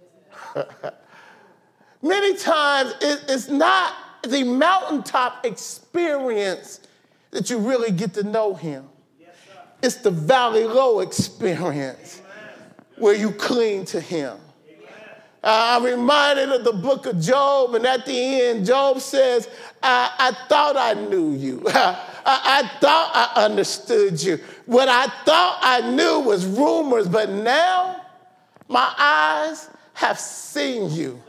many 2.03 2.37
times 2.37 2.95
it's 3.01 3.49
not 3.49 3.95
the 4.23 4.45
mountaintop 4.45 5.45
experience 5.45 6.81
that 7.31 7.51
you 7.51 7.59
really 7.59 7.91
get 7.91 8.15
to 8.15 8.23
know 8.23 8.55
him. 8.55 8.89
It's 9.85 9.97
the 9.97 10.11
valley 10.11 10.65
low 10.65 11.01
experience 11.01 12.23
where 12.97 13.15
you 13.15 13.33
cling 13.33 13.85
to 13.87 14.01
Him. 14.01 14.39
I'm 15.43 15.85
reminded 15.85 16.49
of 16.53 16.65
the 16.65 16.73
book 16.73 17.05
of 17.05 17.21
Job, 17.21 17.75
and 17.75 17.85
at 17.85 18.07
the 18.07 18.41
end, 18.41 18.65
Job 18.65 19.01
says, 19.01 19.47
I, 19.83 20.11
I 20.19 20.49
thought 20.49 20.79
I 20.79 20.95
knew 20.95 21.33
you. 21.33 21.63
I, 21.69 22.01
I, 22.25 22.71
thought 22.81 23.11
I 23.15 23.45
understood 23.45 24.23
you. 24.23 24.39
What 24.65 24.89
I 24.89 25.07
thought 25.27 25.59
I 25.61 25.83
knew 25.91 26.21
was 26.21 26.47
rumors, 26.47 27.07
but 27.07 27.29
now 27.29 28.07
my 28.69 28.91
eyes 28.97 29.69
have 29.93 30.19
seen 30.19 30.91
you. 30.93 31.23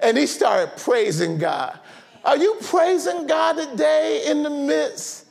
And 0.00 0.18
he 0.18 0.26
started 0.26 0.76
praising 0.76 1.38
God. 1.38 1.78
Are 2.24 2.36
you 2.36 2.56
praising 2.62 3.28
God 3.28 3.58
today 3.58 4.24
in 4.26 4.42
the 4.42 4.50
midst 4.50 5.21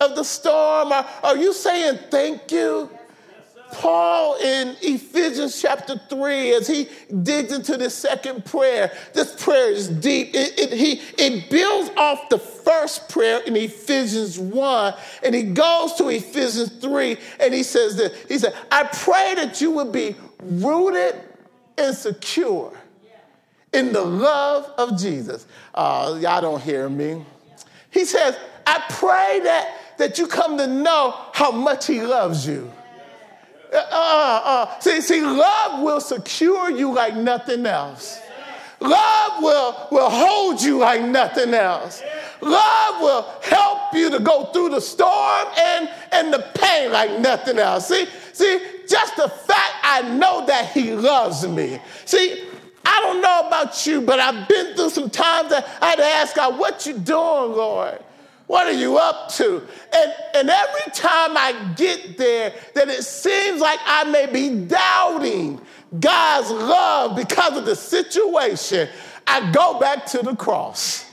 of 0.00 0.16
the 0.16 0.24
storm? 0.24 0.92
Are, 0.92 1.06
are 1.22 1.36
you 1.36 1.52
saying 1.52 1.98
thank 2.10 2.50
you? 2.52 2.90
Paul 3.72 4.36
in 4.36 4.76
Ephesians 4.80 5.60
chapter 5.60 6.00
3, 6.08 6.54
as 6.54 6.66
he 6.66 6.88
digs 7.22 7.52
into 7.52 7.76
this 7.76 7.94
second 7.94 8.44
prayer, 8.46 8.90
this 9.12 9.42
prayer 9.42 9.70
is 9.70 9.88
deep. 9.88 10.34
It, 10.34 10.58
it, 10.58 10.72
he, 10.72 11.02
it 11.18 11.50
builds 11.50 11.90
off 11.96 12.28
the 12.30 12.38
first 12.38 13.08
prayer 13.08 13.40
in 13.40 13.56
Ephesians 13.56 14.38
1, 14.38 14.94
and 15.22 15.34
he 15.34 15.42
goes 15.42 15.94
to 15.94 16.08
Ephesians 16.08 16.70
3, 16.80 17.18
and 17.40 17.52
he 17.52 17.62
says 17.62 17.96
this 17.96 18.24
he 18.26 18.38
said, 18.38 18.54
I 18.72 18.84
pray 18.84 19.34
that 19.36 19.60
you 19.60 19.70
would 19.72 19.92
be 19.92 20.16
rooted 20.42 21.20
and 21.76 21.94
secure 21.94 22.72
in 23.72 23.92
the 23.92 24.02
love 24.02 24.72
of 24.78 24.98
Jesus. 24.98 25.46
Uh, 25.74 26.18
y'all 26.20 26.40
don't 26.40 26.62
hear 26.62 26.88
me. 26.88 27.24
He 27.90 28.04
says, 28.04 28.36
I 28.66 28.82
pray 28.90 29.40
that, 29.44 29.77
that 29.98 30.18
you 30.18 30.26
come 30.26 30.56
to 30.58 30.66
know 30.66 31.14
how 31.32 31.50
much 31.50 31.86
he 31.86 32.00
loves 32.00 32.46
you. 32.46 32.72
Uh, 33.72 33.76
uh, 33.76 34.40
uh, 34.44 34.80
see, 34.80 35.00
see, 35.00 35.20
love 35.20 35.82
will 35.82 36.00
secure 36.00 36.70
you 36.70 36.92
like 36.92 37.14
nothing 37.14 37.66
else. 37.66 38.20
Love 38.80 39.42
will, 39.42 39.88
will 39.90 40.08
hold 40.08 40.62
you 40.62 40.78
like 40.78 41.02
nothing 41.02 41.52
else. 41.52 42.00
Love 42.40 43.00
will 43.02 43.22
help 43.42 43.92
you 43.92 44.08
to 44.08 44.20
go 44.20 44.46
through 44.46 44.70
the 44.70 44.80
storm 44.80 45.48
and, 45.58 45.90
and 46.12 46.32
the 46.32 46.46
pain 46.54 46.92
like 46.92 47.18
nothing 47.18 47.58
else. 47.58 47.88
See, 47.88 48.06
see, 48.32 48.60
just 48.88 49.16
the 49.16 49.28
fact 49.28 49.74
I 49.82 50.02
know 50.16 50.46
that 50.46 50.70
he 50.70 50.92
loves 50.92 51.46
me. 51.46 51.80
See, 52.04 52.48
I 52.84 53.00
don't 53.00 53.20
know 53.20 53.48
about 53.48 53.84
you, 53.86 54.00
but 54.00 54.20
I've 54.20 54.48
been 54.48 54.76
through 54.76 54.90
some 54.90 55.10
times 55.10 55.50
that 55.50 55.68
I 55.82 55.90
had 55.90 55.96
to 55.96 56.04
ask 56.04 56.36
God, 56.36 56.58
what 56.58 56.86
you 56.86 56.94
doing, 56.94 57.52
Lord? 57.52 57.98
What 58.48 58.66
are 58.66 58.72
you 58.72 58.96
up 58.96 59.30
to? 59.34 59.62
And, 59.94 60.14
and 60.34 60.50
every 60.50 60.92
time 60.92 61.36
I 61.36 61.74
get 61.76 62.16
there, 62.16 62.54
that 62.74 62.88
it 62.88 63.04
seems 63.04 63.60
like 63.60 63.78
I 63.84 64.04
may 64.04 64.24
be 64.26 64.64
doubting 64.64 65.60
God's 66.00 66.50
love 66.50 67.14
because 67.14 67.58
of 67.58 67.66
the 67.66 67.76
situation, 67.76 68.88
I 69.26 69.52
go 69.52 69.78
back 69.78 70.06
to 70.06 70.22
the 70.22 70.34
cross. 70.34 71.04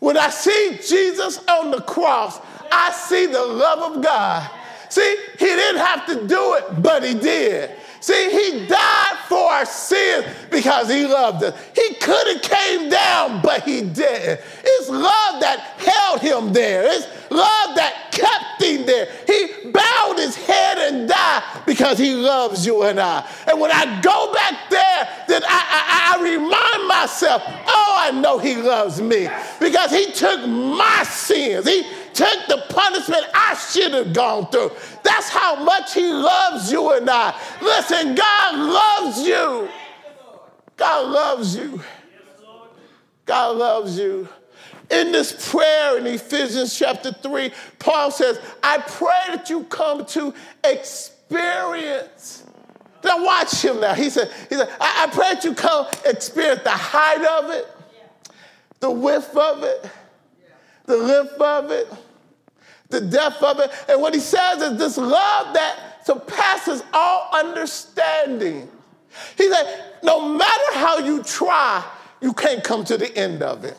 When 0.00 0.18
I 0.18 0.30
see 0.30 0.80
Jesus 0.86 1.38
on 1.48 1.70
the 1.70 1.80
cross, 1.80 2.40
I 2.72 2.90
see 2.90 3.26
the 3.26 3.44
love 3.44 3.96
of 3.96 4.02
God. 4.02 4.50
See, 4.88 5.16
he 5.38 5.44
didn't 5.44 5.80
have 5.80 6.06
to 6.06 6.26
do 6.26 6.54
it, 6.54 6.82
but 6.82 7.04
he 7.04 7.14
did. 7.14 7.70
See, 8.00 8.30
he 8.30 8.66
died 8.66 9.18
for 9.28 9.50
our 9.50 9.64
sins 9.64 10.26
because 10.50 10.88
he 10.88 11.06
loved 11.06 11.42
us. 11.42 11.60
He 11.74 11.94
could 11.94 12.26
have 12.28 12.42
came 12.42 12.88
down, 12.88 13.42
but 13.42 13.62
he 13.62 13.82
didn't. 13.82 14.40
It's 14.64 14.88
love 14.88 15.40
that 15.40 15.60
held 15.78 16.20
him 16.20 16.52
there. 16.52 16.84
It's 16.86 17.06
love 17.30 17.76
that 17.76 18.12
kept 18.12 18.62
him 18.62 18.86
there. 18.86 19.08
He 19.26 19.70
bowed 19.70 20.16
his 20.16 20.36
head 20.36 20.78
and 20.78 21.08
died 21.08 21.42
because 21.66 21.98
he 21.98 22.14
loves 22.14 22.64
you 22.64 22.82
and 22.84 23.00
I. 23.00 23.28
And 23.46 23.60
when 23.60 23.70
I 23.70 24.00
go 24.00 24.32
back 24.32 24.70
there, 24.70 25.24
then 25.26 25.42
I, 25.44 26.16
I, 26.16 26.18
I 26.18 26.22
remind 26.22 26.88
myself, 26.88 27.42
oh, 27.46 27.96
I 27.98 28.10
know 28.12 28.38
he 28.38 28.56
loves 28.56 29.00
me 29.00 29.28
because 29.60 29.90
he 29.90 30.12
took 30.12 30.46
my 30.46 31.02
sins. 31.04 31.66
He 31.66 31.82
took 32.14 32.46
the 32.48 32.64
punishment 32.68 33.24
I 33.34 33.54
should 33.54 33.92
have 33.92 34.12
gone 34.12 34.50
through. 34.50 34.72
That's 35.18 35.30
how 35.30 35.64
much 35.64 35.94
He 35.94 36.12
loves 36.12 36.70
you 36.70 36.92
and 36.92 37.10
I. 37.10 37.34
Listen, 37.60 38.14
God 38.14 38.56
loves 38.56 39.20
you. 39.26 39.68
God 40.76 41.10
loves 41.10 41.56
you. 41.56 41.82
God 43.26 43.56
loves 43.56 43.98
you. 43.98 44.28
In 44.92 45.10
this 45.10 45.50
prayer 45.50 45.98
in 45.98 46.06
Ephesians 46.06 46.78
chapter 46.78 47.12
3, 47.12 47.50
Paul 47.80 48.12
says, 48.12 48.38
I 48.62 48.78
pray 48.78 49.34
that 49.34 49.50
you 49.50 49.64
come 49.64 50.06
to 50.06 50.32
experience. 50.62 52.44
Now 53.02 53.24
watch 53.24 53.60
him 53.60 53.80
now. 53.80 53.94
He 53.94 54.10
said, 54.10 54.30
he 54.48 54.54
said 54.54 54.68
I, 54.80 55.06
I 55.08 55.12
pray 55.12 55.34
that 55.34 55.42
you 55.42 55.52
come 55.52 55.88
experience 56.06 56.62
the 56.62 56.70
height 56.70 57.24
of 57.24 57.50
it, 57.50 57.66
the 58.78 58.90
width 58.92 59.36
of 59.36 59.64
it, 59.64 59.90
the 60.86 60.96
length 60.96 61.40
of 61.40 61.72
it, 61.72 61.92
the 62.90 63.00
depth 63.00 63.42
of 63.42 63.60
it. 63.60 63.70
And 63.88 64.00
what 64.00 64.14
he 64.14 64.20
says 64.20 64.62
is 64.62 64.78
this 64.78 64.96
love 64.96 65.54
that 65.54 66.00
surpasses 66.04 66.82
all 66.92 67.28
understanding. 67.32 68.68
He 69.36 69.50
said, 69.50 69.94
no 70.02 70.28
matter 70.28 70.74
how 70.74 70.98
you 70.98 71.22
try, 71.22 71.84
you 72.20 72.32
can't 72.32 72.64
come 72.64 72.84
to 72.84 72.96
the 72.96 73.14
end 73.16 73.42
of 73.42 73.64
it. 73.64 73.76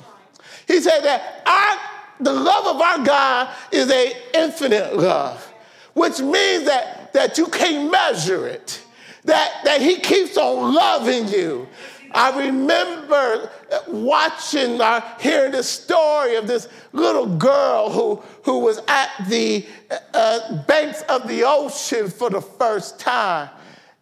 He 0.67 0.79
said 0.81 1.01
that 1.01 1.41
our, 1.45 2.23
the 2.23 2.33
love 2.33 2.75
of 2.75 2.81
our 2.81 3.03
God 3.03 3.55
is 3.71 3.89
a 3.91 4.13
infinite 4.35 4.95
love, 4.95 5.51
which 5.93 6.19
means 6.19 6.65
that, 6.65 7.11
that 7.13 7.37
you 7.37 7.47
can't 7.47 7.91
measure 7.91 8.47
it, 8.47 8.83
that, 9.25 9.61
that 9.63 9.81
he 9.81 9.97
keeps 9.97 10.37
on 10.37 10.73
loving 10.73 11.27
you. 11.27 11.67
I 12.11 12.45
remember 12.47 13.51
watching 13.87 14.81
or 14.81 15.03
hearing 15.19 15.51
the 15.51 15.63
story 15.63 16.35
of 16.35 16.47
this 16.47 16.67
little 16.91 17.27
girl 17.37 17.89
who, 17.89 18.15
who 18.43 18.59
was 18.59 18.79
at 18.87 19.09
the 19.27 19.65
uh, 20.13 20.63
banks 20.63 21.01
of 21.03 21.27
the 21.27 21.43
ocean 21.43 22.09
for 22.09 22.29
the 22.29 22.41
first 22.41 22.99
time. 22.99 23.49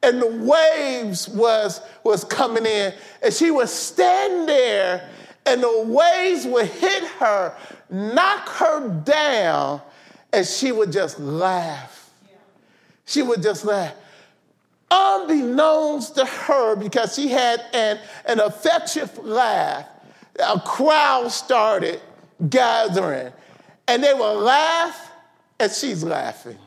And 0.03 0.21
the 0.21 0.27
waves 0.27 1.27
was, 1.27 1.81
was 2.03 2.23
coming 2.23 2.65
in, 2.65 2.93
and 3.23 3.33
she 3.33 3.49
was 3.49 3.73
standing 3.73 4.45
there, 4.45 5.09
and 5.45 5.61
the 5.61 5.83
waves 5.85 6.45
would 6.45 6.67
hit 6.67 7.03
her, 7.03 7.55
knock 7.89 8.47
her 8.49 8.89
down, 9.03 9.81
and 10.31 10.45
she 10.45 10.71
would 10.71 10.91
just 10.91 11.19
laugh. 11.19 12.11
She 13.05 13.21
would 13.23 13.41
just 13.41 13.65
laugh. 13.65 13.95
Unbeknownst 14.89 16.15
to 16.15 16.25
her, 16.25 16.75
because 16.75 17.15
she 17.15 17.27
had 17.27 17.61
an, 17.73 17.99
an 18.25 18.39
affectionate 18.39 19.25
laugh, 19.25 19.85
a 20.39 20.59
crowd 20.59 21.31
started 21.31 21.99
gathering, 22.49 23.33
and 23.87 24.03
they 24.03 24.13
would 24.13 24.39
laugh, 24.39 25.11
and 25.59 25.71
she's 25.71 26.03
laughing. 26.03 26.57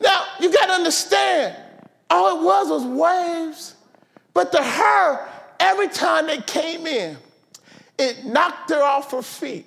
Now, 0.00 0.24
you 0.40 0.52
got 0.52 0.66
to 0.66 0.72
understand, 0.72 1.56
all 2.10 2.40
it 2.40 2.44
was 2.44 2.68
was 2.68 2.84
waves. 2.84 3.74
But 4.32 4.50
to 4.52 4.62
her, 4.62 5.28
every 5.60 5.88
time 5.88 6.26
they 6.26 6.38
came 6.38 6.86
in, 6.86 7.16
it 7.98 8.24
knocked 8.24 8.70
her 8.70 8.82
off 8.82 9.12
her 9.12 9.22
feet. 9.22 9.66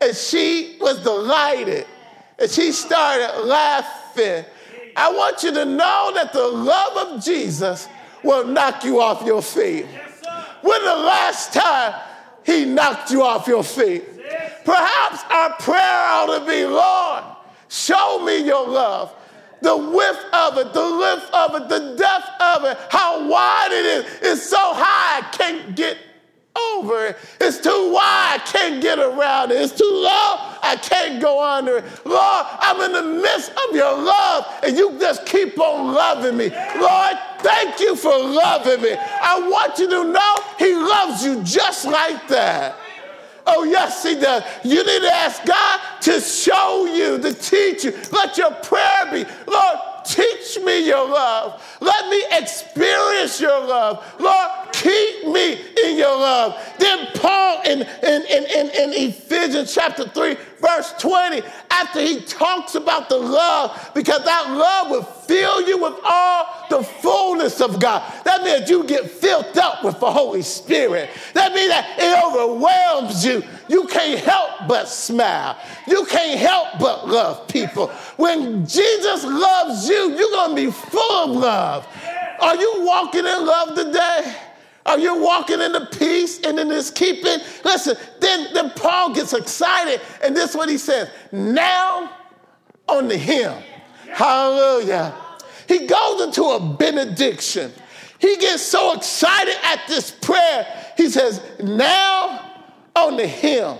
And 0.00 0.14
she 0.16 0.76
was 0.80 1.02
delighted. 1.02 1.86
And 2.38 2.50
she 2.50 2.72
started 2.72 3.42
laughing. 3.44 4.44
I 4.96 5.10
want 5.12 5.42
you 5.42 5.52
to 5.52 5.64
know 5.64 6.12
that 6.14 6.32
the 6.32 6.46
love 6.46 7.08
of 7.08 7.24
Jesus 7.24 7.88
will 8.22 8.46
knock 8.46 8.84
you 8.84 9.00
off 9.00 9.24
your 9.24 9.42
feet. 9.42 9.86
When 10.62 10.84
the 10.84 10.96
last 10.96 11.52
time 11.52 11.94
he 12.44 12.64
knocked 12.64 13.10
you 13.10 13.22
off 13.22 13.46
your 13.46 13.64
feet? 13.64 14.04
Perhaps 14.64 15.24
our 15.30 15.52
prayer 15.54 15.78
ought 15.80 16.38
to 16.38 16.46
be, 16.46 16.64
Lord, 16.64 17.24
show 17.68 18.24
me 18.24 18.44
your 18.46 18.66
love 18.66 19.14
the 19.64 19.76
width 19.76 20.24
of 20.32 20.58
it, 20.58 20.72
the 20.72 20.86
length 20.86 21.30
of 21.32 21.54
it, 21.54 21.68
the 21.68 21.96
depth 21.96 22.28
of 22.40 22.64
it, 22.64 22.78
how 22.90 23.26
wide 23.26 23.70
it 23.72 23.86
is. 23.86 24.04
It's 24.20 24.42
so 24.42 24.58
high, 24.58 25.26
I 25.26 25.30
can't 25.32 25.74
get 25.74 25.96
over 26.56 27.06
it. 27.06 27.16
It's 27.40 27.58
too 27.58 27.92
wide, 27.92 28.40
I 28.40 28.42
can't 28.46 28.80
get 28.80 28.98
around 28.98 29.50
it. 29.50 29.60
It's 29.60 29.72
too 29.72 29.84
low, 29.84 30.36
I 30.62 30.78
can't 30.80 31.20
go 31.20 31.42
under 31.42 31.78
it. 31.78 31.84
Lord, 32.04 32.46
I'm 32.60 32.80
in 32.82 32.92
the 32.92 33.22
midst 33.22 33.50
of 33.50 33.74
your 33.74 33.96
love, 33.96 34.46
and 34.62 34.76
you 34.76 34.98
just 34.98 35.26
keep 35.26 35.58
on 35.58 35.94
loving 35.94 36.36
me. 36.36 36.50
Lord, 36.50 37.16
thank 37.40 37.80
you 37.80 37.96
for 37.96 38.16
loving 38.16 38.82
me. 38.82 38.94
I 38.94 39.48
want 39.48 39.78
you 39.78 39.88
to 39.88 40.04
know 40.04 40.34
He 40.58 40.74
loves 40.74 41.24
you 41.24 41.42
just 41.42 41.84
like 41.86 42.28
that. 42.28 42.76
Oh, 43.46 43.64
yes, 43.64 44.02
He 44.02 44.14
does. 44.14 44.42
You 44.62 44.84
need 44.84 45.00
to 45.00 45.12
ask 45.12 45.44
God 45.44 45.80
to 46.02 46.20
show 46.20 46.86
you, 46.86 47.18
to 47.18 47.34
teach 47.34 47.84
you. 47.84 47.92
Let 48.12 48.38
your 48.38 48.52
prayer 48.52 49.06
be, 49.10 49.24
Lord, 49.50 49.78
teach 50.04 50.58
me 50.64 50.86
your 50.86 51.06
love. 51.08 51.62
Let 51.80 52.08
me 52.08 52.24
experience 52.30 53.40
your 53.40 53.60
love. 53.66 54.04
Lord, 54.18 54.63
keep 54.82 55.26
me 55.28 55.52
in 55.84 55.96
your 55.96 56.16
love. 56.18 56.60
Then 56.78 57.06
Paul 57.14 57.62
in, 57.64 57.82
in, 57.82 58.22
in, 58.22 58.44
in, 58.44 58.70
in 58.70 59.08
Ephesians 59.08 59.72
chapter 59.72 60.08
3, 60.08 60.36
verse 60.60 60.92
20, 60.98 61.42
after 61.70 62.00
he 62.00 62.20
talks 62.22 62.74
about 62.74 63.08
the 63.08 63.16
love, 63.16 63.90
because 63.94 64.24
that 64.24 64.50
love 64.50 64.90
will 64.90 65.02
fill 65.02 65.66
you 65.66 65.78
with 65.78 65.94
all 66.04 66.66
the 66.70 66.82
fullness 66.82 67.60
of 67.60 67.80
God. 67.80 68.02
That 68.24 68.42
means 68.42 68.68
you 68.68 68.84
get 68.84 69.08
filled 69.08 69.56
up 69.58 69.84
with 69.84 70.00
the 70.00 70.10
Holy 70.10 70.42
Spirit. 70.42 71.10
That 71.34 71.52
means 71.52 71.68
that 71.68 71.96
it 71.98 72.24
overwhelms 72.24 73.24
you. 73.24 73.42
You 73.68 73.86
can't 73.86 74.20
help 74.20 74.68
but 74.68 74.88
smile. 74.88 75.56
You 75.86 76.04
can't 76.06 76.38
help 76.38 76.78
but 76.80 77.08
love 77.08 77.48
people. 77.48 77.88
When 78.16 78.66
Jesus 78.66 79.24
loves 79.24 79.88
you, 79.88 80.10
you're 80.16 80.30
going 80.30 80.56
to 80.56 80.66
be 80.66 80.70
full 80.70 81.24
of 81.24 81.30
love. 81.30 81.86
Are 82.40 82.56
you 82.56 82.72
walking 82.78 83.24
in 83.24 83.46
love 83.46 83.74
today? 83.74 84.34
Are 84.86 84.98
you 84.98 85.18
walking 85.22 85.60
in 85.60 85.72
the 85.72 85.88
peace 85.98 86.40
and 86.40 86.58
in 86.58 86.68
his 86.68 86.90
keeping? 86.90 87.38
Listen, 87.64 87.96
then, 88.20 88.52
then 88.52 88.70
Paul 88.70 89.14
gets 89.14 89.32
excited, 89.32 90.00
and 90.22 90.36
this 90.36 90.50
is 90.50 90.56
what 90.56 90.68
he 90.68 90.76
says 90.76 91.08
now 91.32 92.10
on 92.88 93.08
the 93.08 93.16
him. 93.16 93.54
Hallelujah. 94.12 95.14
He 95.66 95.86
goes 95.86 96.22
into 96.22 96.44
a 96.44 96.60
benediction. 96.60 97.72
He 98.18 98.36
gets 98.36 98.62
so 98.62 98.92
excited 98.92 99.54
at 99.62 99.86
this 99.88 100.10
prayer. 100.10 100.66
He 100.96 101.08
says, 101.08 101.42
Now 101.62 102.52
on 102.94 103.16
the 103.16 103.26
him 103.26 103.76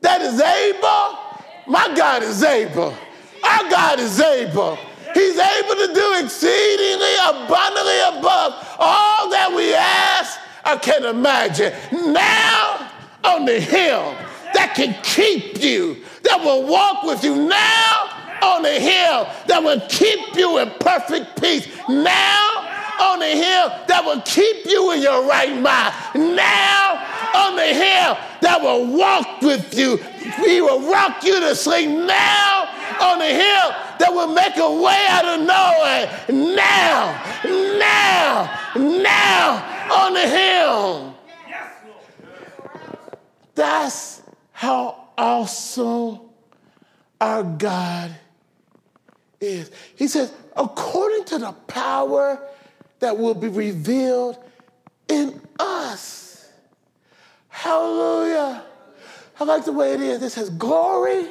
that 0.00 0.20
is 0.20 0.40
able, 0.40 1.18
my 1.66 1.94
God 1.96 2.22
is 2.22 2.42
able. 2.42 2.94
Our 3.42 3.70
God 3.70 4.00
is 4.00 4.20
able. 4.20 4.78
He's 5.16 5.38
able 5.38 5.76
to 5.76 5.94
do 5.94 6.24
exceedingly 6.24 7.14
abundantly 7.24 8.00
above 8.18 8.52
all 8.78 9.30
that 9.30 9.50
we 9.56 9.74
ask 9.74 10.38
or 10.66 10.78
can 10.78 11.06
imagine. 11.06 11.72
Now, 12.12 12.90
on 13.24 13.46
the 13.46 13.58
hill 13.58 14.14
that 14.52 14.74
can 14.76 14.94
keep 15.02 15.62
you, 15.62 16.04
that 16.24 16.38
will 16.44 16.66
walk 16.66 17.04
with 17.04 17.24
you 17.24 17.34
now 17.34 18.16
on 18.42 18.62
the 18.62 18.78
hill 18.78 19.26
that 19.46 19.62
will 19.62 19.80
keep 19.88 20.36
you 20.36 20.58
in 20.58 20.70
perfect 20.80 21.40
peace. 21.40 21.66
Now, 21.88 22.68
on 23.00 23.18
the 23.18 23.26
hill 23.26 23.68
that 23.88 24.02
will 24.04 24.20
keep 24.22 24.66
you 24.66 24.92
in 24.92 25.02
your 25.02 25.26
right 25.26 25.54
mind. 25.60 25.94
Now, 26.36 27.02
on 27.34 27.56
the 27.56 27.66
hill 27.66 28.16
that 28.40 28.60
will 28.60 28.86
walk 28.96 29.40
with 29.42 29.76
you. 29.76 29.96
He 30.44 30.60
will 30.60 30.90
rock 30.90 31.22
you 31.22 31.40
to 31.40 31.54
sleep. 31.54 31.88
Now, 31.88 32.68
on 33.00 33.18
the 33.18 33.26
hill 33.26 33.70
that 33.98 34.10
will 34.10 34.32
make 34.32 34.56
a 34.56 34.82
way 34.82 35.06
out 35.08 35.24
of 35.24 35.40
nowhere. 35.40 36.56
Now, 36.56 37.22
now, 37.78 38.72
now 38.76 40.04
on 40.04 40.14
the 40.14 40.28
hill. 40.28 41.16
That's 43.54 44.22
how 44.52 45.08
awesome 45.16 46.20
our 47.20 47.42
God 47.42 48.14
is. 49.40 49.70
He 49.96 50.08
says, 50.08 50.32
according 50.54 51.24
to 51.26 51.38
the 51.38 51.52
power 51.52 52.40
that 53.00 53.16
will 53.16 53.34
be 53.34 53.48
revealed 53.48 54.38
in 55.08 55.40
us. 55.58 56.50
Hallelujah. 57.48 58.64
I 59.38 59.44
like 59.44 59.64
the 59.64 59.72
way 59.72 59.92
it 59.92 60.00
is. 60.00 60.22
It 60.22 60.30
says, 60.30 60.50
glory 60.50 61.26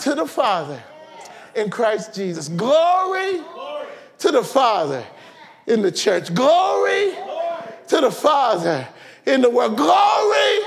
to 0.00 0.14
the 0.14 0.26
Father 0.26 0.82
in 1.54 1.70
Christ 1.70 2.14
Jesus. 2.14 2.48
Glory, 2.48 3.42
to 4.18 4.30
the 4.30 4.42
Father 4.42 5.04
in 5.66 5.82
the 5.82 5.92
church. 5.92 6.34
Glory, 6.34 7.12
to 7.88 8.00
the 8.00 8.10
Father 8.10 8.86
in 9.26 9.42
the 9.42 9.50
world. 9.50 9.76
Glory, 9.76 10.58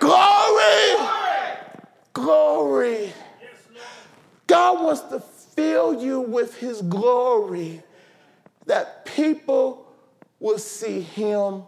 glory, 0.00 1.08
glory. 2.12 3.12
God 4.46 4.84
wants 4.84 5.00
to 5.02 5.20
fill 5.20 6.02
you 6.02 6.20
with 6.20 6.56
his 6.56 6.82
glory 6.82 7.82
that 8.66 9.04
people 9.06 9.86
will 10.38 10.58
see 10.58 11.00
him 11.00 11.62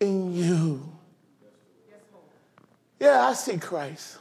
in 0.00 0.32
you. 0.32 0.82
Yeah, 2.98 3.26
I 3.26 3.34
see 3.34 3.58
Christ. 3.58 4.18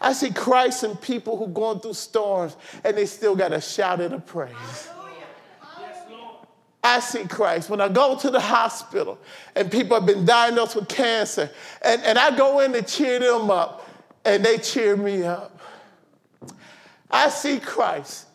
I 0.00 0.12
see 0.12 0.30
Christ 0.30 0.84
in 0.84 0.96
people 0.96 1.36
who 1.36 1.48
going 1.48 1.80
through 1.80 1.94
storms 1.94 2.56
and 2.84 2.96
they 2.96 3.06
still 3.06 3.34
got 3.34 3.52
a 3.52 3.60
shout 3.60 4.00
and 4.00 4.14
a 4.14 4.20
praise. 4.20 4.88
I 6.82 7.00
see 7.00 7.24
Christ. 7.24 7.70
When 7.70 7.80
I 7.80 7.88
go 7.88 8.18
to 8.18 8.30
the 8.30 8.40
hospital 8.40 9.18
and 9.56 9.72
people 9.72 9.96
have 9.96 10.04
been 10.04 10.26
diagnosed 10.26 10.76
with 10.76 10.86
cancer, 10.86 11.50
and, 11.80 12.02
and 12.02 12.18
I 12.18 12.36
go 12.36 12.60
in 12.60 12.74
to 12.74 12.82
cheer 12.82 13.18
them 13.18 13.50
up, 13.50 13.88
and 14.26 14.44
they 14.44 14.58
cheer 14.58 14.94
me 14.94 15.22
up. 15.22 15.58
I 17.10 17.30
see 17.30 17.58
Christ. 17.58 18.26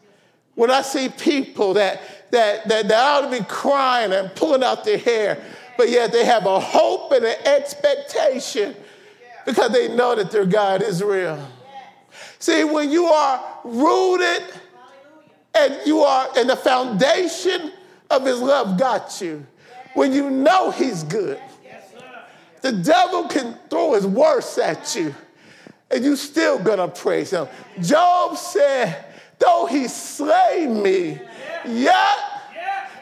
When 0.55 0.71
I 0.71 0.81
see 0.81 1.09
people 1.09 1.75
that, 1.75 2.01
that, 2.31 2.67
that, 2.67 2.87
that 2.87 2.99
ought 2.99 3.29
to 3.29 3.39
be 3.39 3.45
crying 3.45 4.11
and 4.13 4.33
pulling 4.35 4.63
out 4.63 4.83
their 4.85 4.97
hair, 4.97 5.43
but 5.77 5.89
yet 5.89 6.11
they 6.11 6.25
have 6.25 6.45
a 6.45 6.59
hope 6.59 7.11
and 7.11 7.25
an 7.25 7.35
expectation 7.45 8.75
because 9.45 9.71
they 9.71 9.93
know 9.95 10.15
that 10.15 10.31
their 10.31 10.45
God 10.45 10.81
is 10.81 11.03
real. 11.03 11.39
See, 12.39 12.63
when 12.63 12.91
you 12.91 13.05
are 13.05 13.43
rooted 13.63 14.43
and 15.55 15.79
you 15.85 15.99
are 16.01 16.37
in 16.37 16.47
the 16.47 16.55
foundation 16.55 17.71
of 18.09 18.25
his 18.25 18.39
love 18.39 18.77
got 18.77 19.19
you, 19.21 19.45
when 19.93 20.13
you 20.13 20.29
know 20.29 20.71
he's 20.71 21.03
good, 21.03 21.39
the 22.61 22.71
devil 22.71 23.27
can 23.27 23.57
throw 23.69 23.93
his 23.93 24.05
worst 24.05 24.57
at 24.59 24.95
you 24.95 25.15
and 25.91 26.03
you 26.03 26.15
still 26.15 26.59
gonna 26.59 26.87
praise 26.87 27.31
him. 27.31 27.47
Job 27.81 28.37
said, 28.37 29.05
though 29.39 29.65
he 29.65 29.87
slay 29.87 30.67
me, 30.67 31.19
yet, 31.65 32.17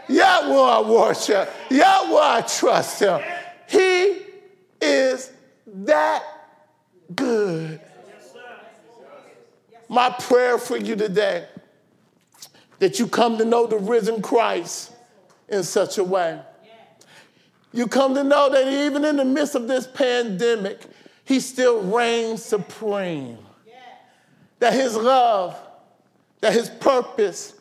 yet 0.08 0.46
will 0.46 0.64
I 0.64 0.82
worship, 0.82 1.50
yet 1.70 2.08
will 2.08 2.18
I 2.18 2.42
trust 2.42 3.02
him. 3.02 3.22
He 3.70 4.22
is 4.82 5.32
that 5.66 6.24
good. 7.16 7.82
My 9.90 10.10
prayer 10.10 10.58
for 10.58 10.78
you 10.78 10.96
today 10.96 11.48
that 12.80 13.00
you 13.00 13.08
come 13.08 13.38
to 13.38 13.46
know 13.46 13.68
the 13.68 13.78
risen 13.78 14.22
Christ 14.22 14.92
in 15.48 15.64
such 15.64 15.98
a 15.98 16.04
way. 16.04 16.40
You 17.74 17.88
come 17.88 18.16
to 18.16 18.24
know 18.24 18.50
that 18.50 18.68
even 18.68 19.06
in 19.06 19.18
the 19.18 19.26
midst 19.26 19.56
of 19.56 19.68
this 19.68 19.88
pandemic, 19.88 20.86
he 21.26 21.40
still 21.40 21.82
reigns 21.82 22.44
supreme. 22.44 23.38
that 24.60 24.74
his 24.74 24.96
love, 24.96 25.56
that 26.42 26.54
his 26.54 26.70
purpose, 26.70 27.54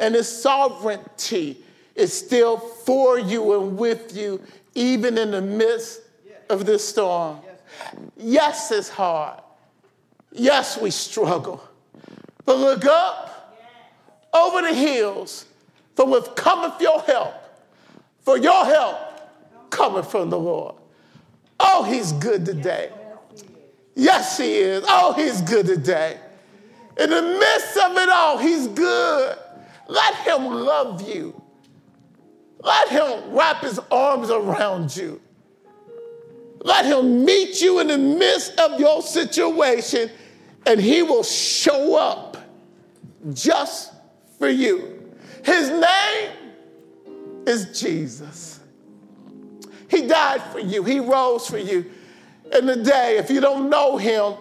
and 0.00 0.14
his 0.14 0.28
sovereignty 0.28 1.58
is 1.94 2.12
still 2.12 2.56
for 2.56 3.18
you 3.18 3.60
and 3.60 3.78
with 3.78 4.16
you, 4.16 4.42
even 4.74 5.18
in 5.18 5.30
the 5.30 5.42
midst 5.42 6.00
of 6.48 6.64
this 6.64 6.86
storm. 6.88 7.38
Yes, 8.16 8.72
it's 8.72 8.88
hard. 8.88 9.40
Yes, 10.32 10.80
we 10.80 10.90
struggle. 10.90 11.62
But 12.46 12.58
look 12.58 12.86
up 12.86 13.58
over 14.32 14.62
the 14.62 14.74
hills, 14.74 15.44
for 15.94 16.06
with 16.06 16.34
cometh 16.34 16.80
your 16.80 17.02
help. 17.02 17.34
For 18.22 18.38
your 18.38 18.64
help 18.64 18.96
cometh 19.70 20.10
from 20.10 20.30
the 20.30 20.38
Lord. 20.38 20.76
Oh, 21.58 21.82
he's 21.82 22.12
good 22.12 22.46
today. 22.46 22.90
Yes, 23.94 24.38
he 24.38 24.56
is. 24.56 24.82
Oh, 24.88 25.12
he's 25.12 25.42
good 25.42 25.66
today. 25.66 26.18
In 26.98 27.10
the 27.10 27.22
midst 27.22 27.76
of 27.76 27.96
it 27.96 28.08
all, 28.08 28.38
he's 28.38 28.66
good. 28.68 29.36
Let 29.90 30.14
him 30.18 30.44
love 30.44 31.02
you. 31.08 31.42
Let 32.62 32.90
him 32.90 33.34
wrap 33.34 33.62
his 33.62 33.80
arms 33.90 34.30
around 34.30 34.96
you. 34.96 35.20
Let 36.60 36.84
him 36.84 37.24
meet 37.24 37.60
you 37.60 37.80
in 37.80 37.88
the 37.88 37.98
midst 37.98 38.56
of 38.60 38.78
your 38.78 39.02
situation, 39.02 40.08
and 40.64 40.80
he 40.80 41.02
will 41.02 41.24
show 41.24 41.96
up 41.96 42.36
just 43.32 43.92
for 44.38 44.48
you. 44.48 45.10
His 45.44 45.70
name 45.70 46.30
is 47.44 47.80
Jesus. 47.80 48.60
He 49.88 50.06
died 50.06 50.42
for 50.52 50.60
you, 50.60 50.84
he 50.84 51.00
rose 51.00 51.48
for 51.48 51.58
you. 51.58 51.90
And 52.52 52.68
today, 52.68 53.18
if 53.18 53.28
you 53.28 53.40
don't 53.40 53.68
know 53.68 53.96
him, 53.96 54.34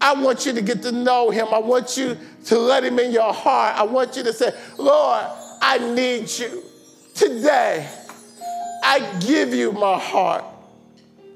I 0.00 0.14
want 0.14 0.44
you 0.44 0.52
to 0.52 0.62
get 0.62 0.82
to 0.82 0.92
know 0.92 1.30
him. 1.30 1.48
I 1.52 1.58
want 1.58 1.96
you 1.96 2.16
to 2.46 2.58
let 2.58 2.84
him 2.84 2.98
in 2.98 3.12
your 3.12 3.32
heart. 3.32 3.76
I 3.76 3.84
want 3.84 4.16
you 4.16 4.22
to 4.24 4.32
say, 4.32 4.52
Lord, 4.78 5.24
I 5.62 5.78
need 5.94 6.28
you. 6.38 6.62
Today, 7.14 7.88
I 8.82 9.18
give 9.20 9.54
you 9.54 9.72
my 9.72 9.98
heart. 9.98 10.44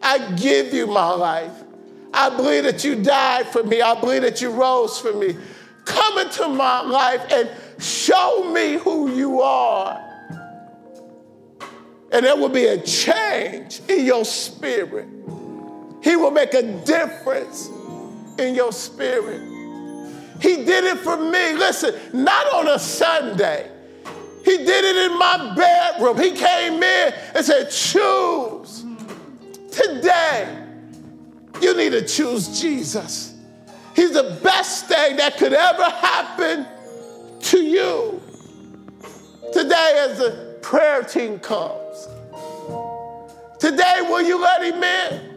I 0.02 0.32
give 0.32 0.74
you 0.74 0.86
my 0.86 1.10
life. 1.10 1.52
I 2.12 2.30
believe 2.30 2.64
that 2.64 2.84
you 2.84 2.96
died 2.96 3.46
for 3.46 3.62
me. 3.62 3.80
I 3.80 3.98
believe 3.98 4.22
that 4.22 4.40
you 4.40 4.50
rose 4.50 4.98
for 4.98 5.12
me. 5.12 5.36
Come 5.84 6.18
into 6.18 6.48
my 6.48 6.82
life 6.82 7.24
and 7.30 7.50
show 7.82 8.52
me 8.52 8.74
who 8.74 9.14
you 9.14 9.40
are. 9.40 10.04
And 12.10 12.24
there 12.24 12.36
will 12.36 12.48
be 12.48 12.66
a 12.66 12.80
change 12.82 13.80
in 13.88 14.04
your 14.04 14.24
spirit. 14.24 15.08
He 16.02 16.16
will 16.16 16.30
make 16.30 16.54
a 16.54 16.62
difference 16.84 17.70
in 18.38 18.54
your 18.54 18.72
spirit. 18.72 19.40
He 20.40 20.64
did 20.64 20.84
it 20.84 20.98
for 20.98 21.16
me. 21.16 21.54
Listen, 21.54 21.94
not 22.12 22.52
on 22.54 22.68
a 22.68 22.78
Sunday. 22.78 23.70
He 24.44 24.58
did 24.58 24.84
it 24.84 25.10
in 25.10 25.18
my 25.18 25.52
bedroom. 25.54 26.16
He 26.16 26.30
came 26.30 26.82
in 26.82 27.14
and 27.34 27.44
said, 27.44 27.70
Choose. 27.70 28.84
Today, 29.70 30.64
you 31.60 31.76
need 31.76 31.90
to 31.90 32.06
choose 32.06 32.60
Jesus. 32.60 33.34
He's 33.94 34.12
the 34.12 34.38
best 34.42 34.86
thing 34.86 35.16
that 35.16 35.36
could 35.36 35.52
ever 35.52 35.84
happen 35.84 36.66
to 37.40 37.60
you. 37.60 38.22
Today, 39.52 40.06
as 40.08 40.18
the 40.18 40.58
prayer 40.62 41.02
team 41.02 41.38
comes, 41.40 42.08
today, 43.58 44.02
will 44.02 44.22
you 44.22 44.40
let 44.40 44.62
him 44.62 44.82
in? 44.82 45.36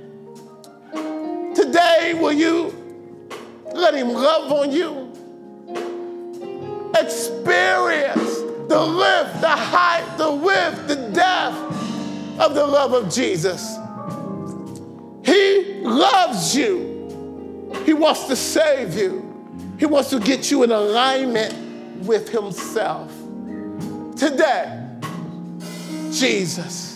Today, 1.56 2.14
will 2.20 2.34
you 2.34 2.81
let 3.74 3.94
him 3.94 4.10
love 4.10 4.52
on 4.52 4.72
you? 4.72 5.12
Experience 6.98 8.38
the 8.68 8.80
lift, 8.80 9.42
the 9.42 9.50
height, 9.50 10.18
the 10.18 10.32
width, 10.32 10.88
the 10.88 10.96
depth 11.14 12.40
of 12.40 12.56
the 12.56 12.66
love 12.66 12.94
of 12.94 13.14
Jesus. 13.14 13.78
He 15.26 15.82
loves 15.82 16.56
you. 16.56 17.72
He 17.86 17.94
wants 17.94 18.28
to 18.28 18.36
save 18.36 18.96
you. 18.96 19.28
He 19.78 19.86
wants 19.86 20.10
to 20.12 20.20
get 20.20 20.52
you 20.52 20.64
in 20.64 20.72
alignment 20.72 22.06
with 22.06 22.30
Himself. 22.30 23.12
Today, 24.16 24.88
Jesus. 26.12 26.91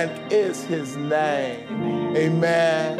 Excellent 0.00 0.32
is 0.32 0.64
his 0.64 0.96
name. 0.96 2.16
Amen. 2.16 2.96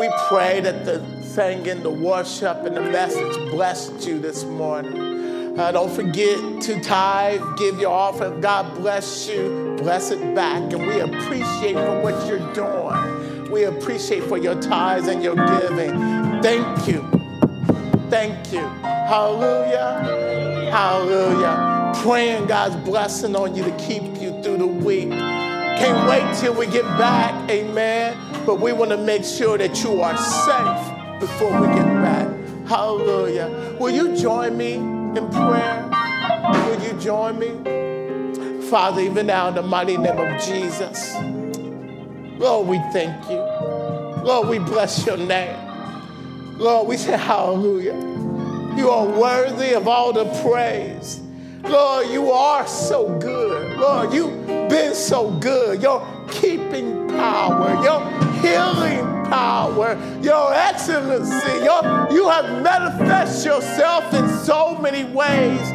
We 0.00 0.08
pray 0.28 0.60
that 0.60 0.86
the 0.86 1.04
singing, 1.22 1.82
the 1.82 1.90
worship, 1.90 2.64
and 2.64 2.74
the 2.74 2.80
message 2.80 3.36
blessed 3.50 4.06
you 4.06 4.18
this 4.18 4.44
morning. 4.44 5.58
Uh, 5.58 5.72
don't 5.72 5.94
forget 5.94 6.38
to 6.62 6.80
tithe, 6.80 7.42
give 7.58 7.78
your 7.78 7.92
offering. 7.92 8.40
God 8.40 8.74
bless 8.76 9.28
you. 9.28 9.76
Bless 9.78 10.10
it 10.10 10.34
back. 10.34 10.72
And 10.72 10.86
we 10.86 11.00
appreciate 11.00 11.74
for 11.74 12.00
what 12.00 12.26
you're 12.26 12.54
doing. 12.54 13.50
We 13.50 13.64
appreciate 13.64 14.22
for 14.22 14.38
your 14.38 14.58
tithes 14.62 15.08
and 15.08 15.22
your 15.22 15.36
giving. 15.36 16.00
Thank 16.40 16.88
you. 16.88 17.02
Thank 18.08 18.54
you. 18.54 18.60
Hallelujah. 18.60 20.70
Hallelujah. 20.72 21.92
Praying 22.02 22.46
God's 22.46 22.76
blessing 22.88 23.36
on 23.36 23.54
you 23.54 23.64
to 23.64 23.76
keep 23.76 24.02
you 24.18 24.42
through 24.42 24.58
the 24.58 24.66
week. 24.66 25.25
Can't 25.78 26.08
wait 26.08 26.36
till 26.38 26.54
we 26.54 26.66
get 26.66 26.84
back, 26.98 27.50
amen. 27.50 28.16
But 28.46 28.60
we 28.60 28.72
want 28.72 28.90
to 28.90 28.96
make 28.96 29.24
sure 29.24 29.58
that 29.58 29.82
you 29.82 30.00
are 30.00 30.16
safe 30.16 31.20
before 31.20 31.60
we 31.60 31.66
get 31.68 31.84
back. 31.84 32.28
Hallelujah. 32.66 33.76
Will 33.78 33.90
you 33.90 34.16
join 34.16 34.56
me 34.56 34.74
in 34.74 35.28
prayer? 35.30 35.88
Will 36.66 36.82
you 36.82 36.92
join 37.00 37.38
me? 37.38 38.68
Father, 38.68 39.02
even 39.02 39.26
now 39.26 39.48
in 39.48 39.54
the 39.54 39.62
mighty 39.62 39.96
name 39.96 40.18
of 40.18 40.42
Jesus, 40.42 41.14
Lord, 42.38 42.66
we 42.66 42.78
thank 42.92 43.28
you. 43.30 43.36
Lord, 44.24 44.48
we 44.48 44.58
bless 44.58 45.06
your 45.06 45.16
name. 45.16 45.56
Lord, 46.58 46.88
we 46.88 46.96
say 46.96 47.16
hallelujah. 47.16 47.94
You 48.76 48.90
are 48.90 49.06
worthy 49.06 49.74
of 49.74 49.86
all 49.86 50.12
the 50.12 50.24
praise. 50.42 51.20
Lord, 51.62 52.08
you 52.08 52.30
are 52.30 52.66
so 52.66 53.18
good. 53.18 53.78
Lord, 53.78 54.12
you've 54.12 54.65
been 54.86 54.94
so 54.94 55.30
good. 55.40 55.82
Your 55.82 56.06
keeping 56.30 57.08
power, 57.08 57.82
your 57.82 58.00
healing 58.40 59.04
power, 59.24 59.98
your 60.22 60.54
excellency. 60.54 61.64
Your, 61.64 62.08
you 62.10 62.28
have 62.28 62.62
manifested 62.62 63.46
yourself 63.46 64.12
in 64.14 64.28
so 64.44 64.78
many 64.78 65.04
ways 65.04 65.70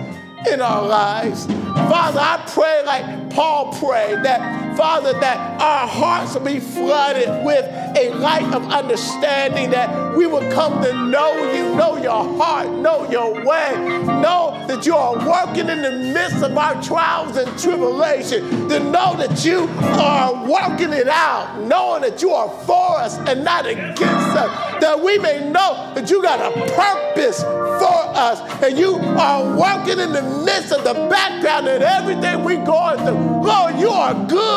in 0.51 0.61
our 0.61 0.87
lives. 0.87 1.45
Father, 1.45 2.19
I 2.19 2.43
pray 2.47 2.83
like 2.85 3.29
Paul 3.31 3.73
prayed 3.73 4.23
that, 4.23 4.70
Father, 4.75 5.13
that 5.19 5.61
our 5.61 5.87
hearts 5.87 6.33
will 6.33 6.41
be 6.41 6.59
flooded 6.59 7.45
with 7.45 7.65
a 7.97 8.13
light 8.15 8.53
of 8.53 8.63
understanding, 8.71 9.69
that 9.71 10.15
we 10.15 10.25
will 10.25 10.49
come 10.51 10.81
to 10.83 10.93
know 11.07 11.51
you, 11.53 11.75
know 11.75 11.97
your 11.97 12.37
heart, 12.37 12.69
know 12.69 13.09
your 13.09 13.33
way, 13.45 13.75
know 14.05 14.63
that 14.67 14.85
you 14.85 14.95
are 14.95 15.17
working 15.17 15.69
in 15.69 15.81
the 15.81 15.91
midst 16.13 16.43
of 16.43 16.57
our 16.57 16.81
trials 16.81 17.37
and 17.37 17.59
tribulation, 17.59 18.69
to 18.69 18.79
know 18.79 19.15
that 19.17 19.43
you 19.45 19.67
are 19.99 20.47
working 20.47 20.93
it 20.93 21.07
out, 21.07 21.59
knowing 21.61 22.01
that 22.01 22.21
you 22.21 22.31
are 22.31 22.49
for 22.65 22.99
us 22.99 23.17
and 23.27 23.43
not 23.43 23.65
against 23.65 24.07
us, 24.07 24.81
that 24.81 24.99
we 25.01 25.17
may 25.17 25.49
know 25.49 25.91
that 25.93 26.09
you 26.09 26.21
got 26.21 26.39
a 26.39 26.51
purpose 26.73 27.41
for 27.41 28.01
us 28.15 28.39
and 28.63 28.77
you 28.77 28.95
are 28.95 29.57
working 29.57 29.99
in 29.99 30.11
the 30.13 30.21
midst 30.45 30.71
of 30.71 30.83
the 30.83 30.93
background 31.09 31.67
and 31.67 31.83
everything 31.83 32.43
we're 32.43 32.63
going 32.65 32.97
through. 32.99 33.41
Lord, 33.41 33.79
you 33.79 33.89
are 33.89 34.13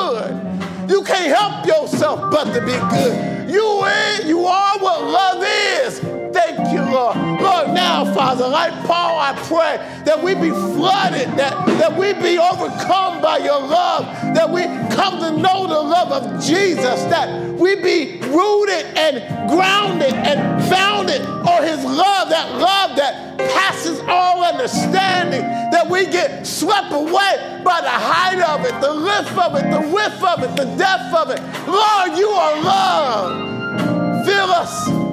good. 0.08 0.90
You 0.90 1.02
can't 1.02 1.34
help 1.34 1.66
yourself 1.66 2.30
but 2.30 2.52
to 2.52 2.60
be 2.60 2.72
good. 2.72 3.50
You, 3.50 3.84
is, 3.84 4.26
you 4.26 4.44
are 4.44 4.78
what 4.78 5.02
love 5.02 5.42
is. 5.42 6.23
Thank 6.34 6.72
you, 6.72 6.82
Lord. 6.82 7.16
Lord, 7.16 7.68
now, 7.74 8.12
Father, 8.12 8.48
like 8.48 8.72
Paul, 8.86 9.20
I 9.20 9.34
pray 9.46 9.76
that 10.04 10.20
we 10.20 10.34
be 10.34 10.50
flooded, 10.50 11.28
that, 11.38 11.64
that 11.78 11.96
we 11.96 12.12
be 12.14 12.38
overcome 12.38 13.22
by 13.22 13.38
your 13.38 13.60
love, 13.60 14.04
that 14.34 14.50
we 14.50 14.64
come 14.96 15.20
to 15.20 15.30
know 15.30 15.68
the 15.68 15.80
love 15.80 16.10
of 16.10 16.44
Jesus, 16.44 17.04
that 17.04 17.54
we 17.54 17.76
be 17.76 18.18
rooted 18.22 18.84
and 18.98 19.48
grounded 19.48 20.12
and 20.12 20.64
founded 20.68 21.22
on 21.22 21.62
his 21.62 21.84
love, 21.84 22.28
that 22.30 22.50
love 22.58 22.96
that 22.96 23.38
passes 23.38 24.00
all 24.08 24.42
understanding, 24.42 25.42
that 25.70 25.88
we 25.88 26.04
get 26.06 26.44
swept 26.44 26.92
away 26.92 27.62
by 27.64 27.80
the 27.80 27.88
height 27.88 28.40
of 28.40 28.64
it, 28.66 28.80
the 28.80 28.92
lift 28.92 29.38
of 29.38 29.54
it, 29.54 29.70
the 29.70 29.88
width 29.88 30.20
of 30.24 30.42
it, 30.42 30.56
the 30.56 30.76
depth 30.76 31.14
of 31.14 31.30
it. 31.30 31.40
Lord, 31.68 32.18
you 32.18 32.28
are 32.28 32.60
love. 32.60 34.26
Fill 34.26 34.50
us 34.50 35.03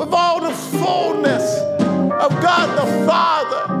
with 0.00 0.14
all 0.14 0.40
the 0.40 0.50
fullness 0.50 1.58
of 1.60 2.30
God 2.40 2.74
the 2.74 3.06
Father 3.06 3.74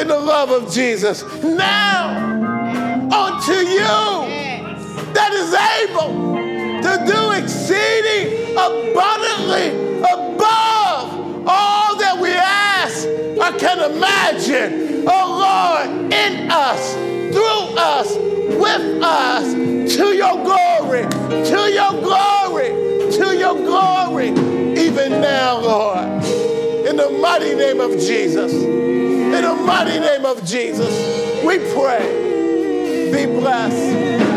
in 0.00 0.08
the 0.08 0.18
love 0.18 0.50
of 0.50 0.72
Jesus. 0.72 1.22
Now, 1.44 2.10
unto 3.04 3.52
you 3.52 3.86
that 5.14 5.30
is 5.32 5.54
able 5.86 6.34
to 6.82 7.06
do 7.06 7.30
exceeding 7.40 8.50
abundantly 8.54 10.00
above 10.00 11.46
all 11.46 11.96
that 11.98 12.18
we 12.20 12.30
ask 12.30 13.06
or 13.06 13.56
can 13.56 13.92
imagine. 13.92 15.04
Oh 15.06 15.86
Lord, 15.86 16.12
in 16.12 16.50
us, 16.50 16.94
through 17.32 17.78
us, 17.78 18.16
with 18.16 19.02
us, 19.04 19.52
to 19.94 20.16
your 20.16 20.34
glory, 20.42 21.06
to 21.44 21.70
your 21.72 21.92
glory, 22.02 22.70
to 23.12 23.38
your 23.38 23.54
glory, 23.54 24.49
even 24.90 25.20
now, 25.20 25.60
Lord. 25.60 26.24
In 26.86 26.96
the 26.96 27.10
mighty 27.22 27.54
name 27.54 27.80
of 27.80 27.92
Jesus, 27.92 28.52
in 28.52 29.30
the 29.30 29.54
mighty 29.64 30.00
name 30.00 30.24
of 30.24 30.44
Jesus, 30.44 31.44
we 31.44 31.58
pray. 31.72 33.10
Be 33.12 33.26
blessed. 33.26 34.29